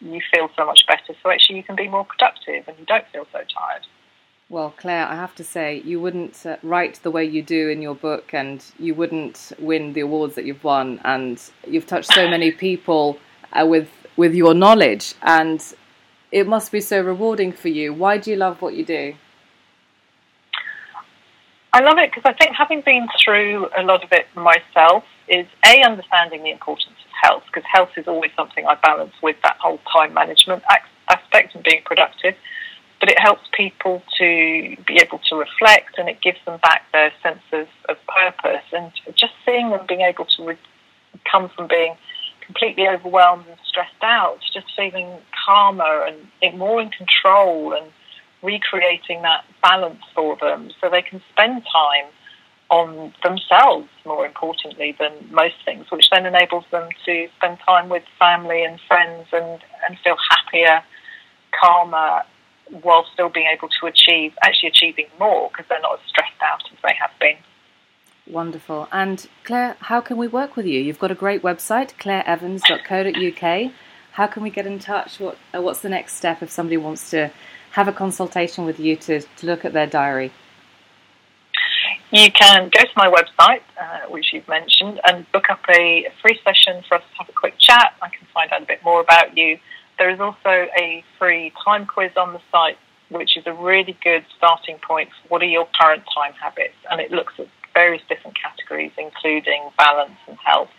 you 0.00 0.20
feel 0.32 0.48
so 0.56 0.64
much 0.64 0.86
better. 0.86 1.14
So 1.22 1.30
actually, 1.30 1.56
you 1.56 1.62
can 1.62 1.76
be 1.76 1.88
more 1.88 2.04
productive 2.04 2.66
and 2.68 2.78
you 2.78 2.86
don't 2.86 3.04
feel 3.12 3.26
so 3.32 3.38
tired. 3.38 3.86
Well, 4.48 4.72
Clare, 4.76 5.08
I 5.08 5.16
have 5.16 5.34
to 5.36 5.44
say, 5.44 5.82
you 5.84 6.00
wouldn't 6.00 6.46
uh, 6.46 6.56
write 6.62 7.00
the 7.02 7.10
way 7.10 7.24
you 7.24 7.42
do 7.42 7.68
in 7.68 7.82
your 7.82 7.96
book, 7.96 8.32
and 8.32 8.64
you 8.78 8.94
wouldn't 8.94 9.52
win 9.58 9.92
the 9.92 10.02
awards 10.02 10.36
that 10.36 10.44
you've 10.44 10.62
won, 10.62 11.00
and 11.04 11.42
you've 11.66 11.86
touched 11.86 12.14
so 12.14 12.28
many 12.28 12.52
people 12.52 13.18
uh, 13.52 13.66
with 13.66 13.88
with 14.16 14.34
your 14.34 14.54
knowledge, 14.54 15.14
and 15.22 15.74
it 16.30 16.46
must 16.46 16.70
be 16.70 16.80
so 16.80 17.00
rewarding 17.00 17.52
for 17.52 17.68
you. 17.68 17.92
Why 17.92 18.18
do 18.18 18.30
you 18.30 18.36
love 18.36 18.62
what 18.62 18.74
you 18.74 18.84
do? 18.84 19.14
I 21.72 21.80
love 21.80 21.98
it 21.98 22.12
because 22.14 22.22
I 22.24 22.32
think 22.32 22.54
having 22.56 22.82
been 22.82 23.08
through 23.22 23.68
a 23.76 23.82
lot 23.82 24.04
of 24.04 24.12
it 24.12 24.26
myself 24.36 25.02
is 25.28 25.46
a 25.64 25.82
understanding 25.82 26.44
the 26.44 26.52
importance 26.52 26.94
of 27.04 27.10
health 27.20 27.42
because 27.46 27.64
health 27.70 27.90
is 27.96 28.06
always 28.06 28.30
something 28.36 28.64
I 28.64 28.76
balance 28.76 29.12
with 29.22 29.36
that 29.42 29.56
whole 29.58 29.80
time 29.92 30.14
management 30.14 30.62
aspect 31.10 31.54
and 31.56 31.64
being 31.64 31.82
productive. 31.84 32.34
But 33.06 33.12
it 33.12 33.20
helps 33.20 33.42
people 33.56 34.02
to 34.18 34.76
be 34.84 34.98
able 35.00 35.20
to 35.28 35.36
reflect 35.36 35.96
and 35.96 36.08
it 36.08 36.20
gives 36.20 36.38
them 36.44 36.58
back 36.60 36.90
their 36.92 37.12
sense 37.22 37.38
of, 37.52 37.68
purpose 38.08 38.64
and 38.72 38.90
just 39.14 39.32
seeing 39.44 39.70
them 39.70 39.86
being 39.86 40.00
able 40.00 40.24
to 40.24 40.44
re- 40.44 40.58
come 41.30 41.48
from 41.54 41.68
being 41.68 41.94
completely 42.44 42.88
overwhelmed 42.88 43.44
and 43.48 43.58
stressed 43.64 44.02
out 44.02 44.38
just 44.52 44.66
feeling 44.74 45.06
calmer 45.46 46.08
and 46.42 46.58
more 46.58 46.80
in 46.80 46.88
control 46.88 47.74
and 47.74 47.92
recreating 48.42 49.22
that 49.22 49.44
balance 49.62 50.02
for 50.16 50.36
them 50.40 50.70
so 50.80 50.90
they 50.90 51.02
can 51.02 51.22
spend 51.32 51.62
time 51.72 52.10
on 52.70 53.14
themselves 53.22 53.88
more 54.04 54.26
importantly 54.26 54.96
than 54.98 55.12
most 55.30 55.54
things, 55.64 55.86
which 55.92 56.10
then 56.10 56.26
enables 56.26 56.64
them 56.72 56.88
to 57.04 57.28
spend 57.36 57.58
time 57.64 57.88
with 57.88 58.02
family 58.18 58.64
and 58.64 58.80
friends 58.88 59.28
and, 59.32 59.60
and 59.88 59.96
feel 60.02 60.16
happier, 60.28 60.82
calmer, 61.60 62.22
while 62.82 63.06
still 63.12 63.28
being 63.28 63.46
able 63.52 63.68
to 63.80 63.86
achieve, 63.86 64.32
actually 64.42 64.68
achieving 64.68 65.06
more 65.18 65.50
because 65.50 65.66
they're 65.68 65.80
not 65.80 65.94
as 65.94 66.08
stressed 66.08 66.40
out 66.42 66.62
as 66.70 66.78
they 66.82 66.94
have 67.00 67.10
been. 67.20 67.36
Wonderful. 68.28 68.88
And 68.90 69.26
Clare, 69.44 69.76
how 69.80 70.00
can 70.00 70.16
we 70.16 70.26
work 70.26 70.56
with 70.56 70.66
you? 70.66 70.80
You've 70.80 70.98
got 70.98 71.10
a 71.10 71.14
great 71.14 71.42
website, 71.42 71.94
clareevans.co.uk. 71.94 73.72
How 74.12 74.26
can 74.26 74.42
we 74.42 74.50
get 74.50 74.66
in 74.66 74.78
touch? 74.78 75.20
What, 75.20 75.36
uh, 75.54 75.62
what's 75.62 75.80
the 75.80 75.88
next 75.88 76.14
step 76.14 76.42
if 76.42 76.50
somebody 76.50 76.76
wants 76.76 77.10
to 77.10 77.30
have 77.72 77.86
a 77.86 77.92
consultation 77.92 78.64
with 78.64 78.80
you 78.80 78.96
to, 78.96 79.20
to 79.20 79.46
look 79.46 79.64
at 79.64 79.72
their 79.72 79.86
diary? 79.86 80.32
You 82.10 82.30
can 82.32 82.70
go 82.70 82.82
to 82.82 82.90
my 82.96 83.08
website, 83.08 83.60
uh, 83.80 84.08
which 84.08 84.32
you've 84.32 84.48
mentioned, 84.48 85.00
and 85.06 85.30
book 85.32 85.50
up 85.50 85.60
a 85.68 86.08
free 86.22 86.40
session 86.44 86.82
for 86.88 86.96
us 86.96 87.02
to 87.12 87.18
have 87.18 87.28
a 87.28 87.32
quick 87.32 87.58
chat. 87.58 87.94
I 88.00 88.08
can 88.08 88.26
find 88.32 88.50
out 88.52 88.62
a 88.62 88.66
bit 88.66 88.82
more 88.84 89.00
about 89.00 89.36
you. 89.36 89.58
There 89.98 90.10
is 90.10 90.20
also 90.20 90.68
a 90.78 91.04
free 91.18 91.52
time 91.64 91.86
quiz 91.86 92.12
on 92.16 92.32
the 92.32 92.40
site, 92.52 92.78
which 93.08 93.36
is 93.36 93.44
a 93.46 93.52
really 93.54 93.96
good 94.02 94.24
starting 94.36 94.78
point 94.86 95.10
for 95.10 95.28
what 95.28 95.42
are 95.42 95.46
your 95.46 95.68
current 95.80 96.02
time 96.14 96.32
habits. 96.34 96.76
And 96.90 97.00
it 97.00 97.10
looks 97.10 97.34
at 97.38 97.48
various 97.72 98.02
different 98.08 98.36
categories, 98.40 98.92
including 98.98 99.70
balance 99.78 100.18
and 100.26 100.36
health, 100.44 100.70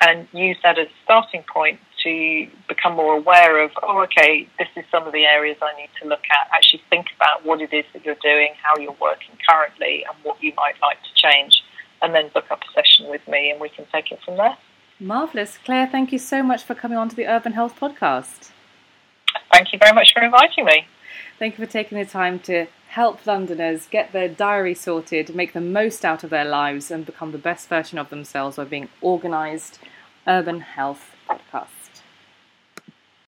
and 0.00 0.28
use 0.32 0.56
that 0.62 0.78
as 0.78 0.86
a 0.86 1.04
starting 1.04 1.44
point 1.52 1.80
to 2.04 2.46
become 2.68 2.94
more 2.94 3.16
aware 3.16 3.62
of, 3.62 3.70
oh, 3.82 4.02
okay, 4.02 4.48
this 4.58 4.68
is 4.76 4.84
some 4.90 5.06
of 5.06 5.12
the 5.12 5.24
areas 5.24 5.56
I 5.60 5.76
need 5.80 5.90
to 6.00 6.08
look 6.08 6.24
at. 6.30 6.48
Actually, 6.54 6.82
think 6.88 7.06
about 7.16 7.44
what 7.44 7.60
it 7.60 7.72
is 7.72 7.84
that 7.92 8.04
you're 8.04 8.22
doing, 8.22 8.50
how 8.62 8.80
you're 8.80 8.96
working 9.00 9.36
currently, 9.48 10.04
and 10.08 10.16
what 10.22 10.42
you 10.42 10.52
might 10.56 10.80
like 10.80 10.98
to 11.02 11.14
change, 11.14 11.62
and 12.00 12.14
then 12.14 12.30
book 12.32 12.44
up 12.50 12.60
a 12.62 12.72
session 12.72 13.10
with 13.10 13.26
me, 13.26 13.50
and 13.50 13.60
we 13.60 13.68
can 13.68 13.84
take 13.92 14.12
it 14.12 14.20
from 14.24 14.36
there. 14.36 14.56
Marvellous. 15.00 15.58
Clare, 15.64 15.86
thank 15.86 16.10
you 16.12 16.18
so 16.18 16.42
much 16.42 16.64
for 16.64 16.74
coming 16.74 16.98
on 16.98 17.08
to 17.08 17.14
the 17.14 17.26
Urban 17.26 17.52
Health 17.52 17.78
Podcast. 17.78 18.50
Thank 19.52 19.72
you 19.72 19.78
very 19.78 19.92
much 19.92 20.12
for 20.12 20.22
inviting 20.22 20.64
me. 20.64 20.86
Thank 21.38 21.56
you 21.56 21.64
for 21.64 21.70
taking 21.70 21.98
the 21.98 22.04
time 22.04 22.40
to 22.40 22.66
help 22.88 23.24
Londoners 23.24 23.86
get 23.86 24.12
their 24.12 24.28
diary 24.28 24.74
sorted, 24.74 25.34
make 25.34 25.52
the 25.52 25.60
most 25.60 26.04
out 26.04 26.24
of 26.24 26.30
their 26.30 26.44
lives, 26.44 26.90
and 26.90 27.06
become 27.06 27.30
the 27.30 27.38
best 27.38 27.68
version 27.68 27.98
of 27.98 28.10
themselves 28.10 28.56
by 28.56 28.64
being 28.64 28.88
organised. 29.00 29.78
Urban 30.26 30.60
Health 30.60 31.14
Podcast. 31.28 31.77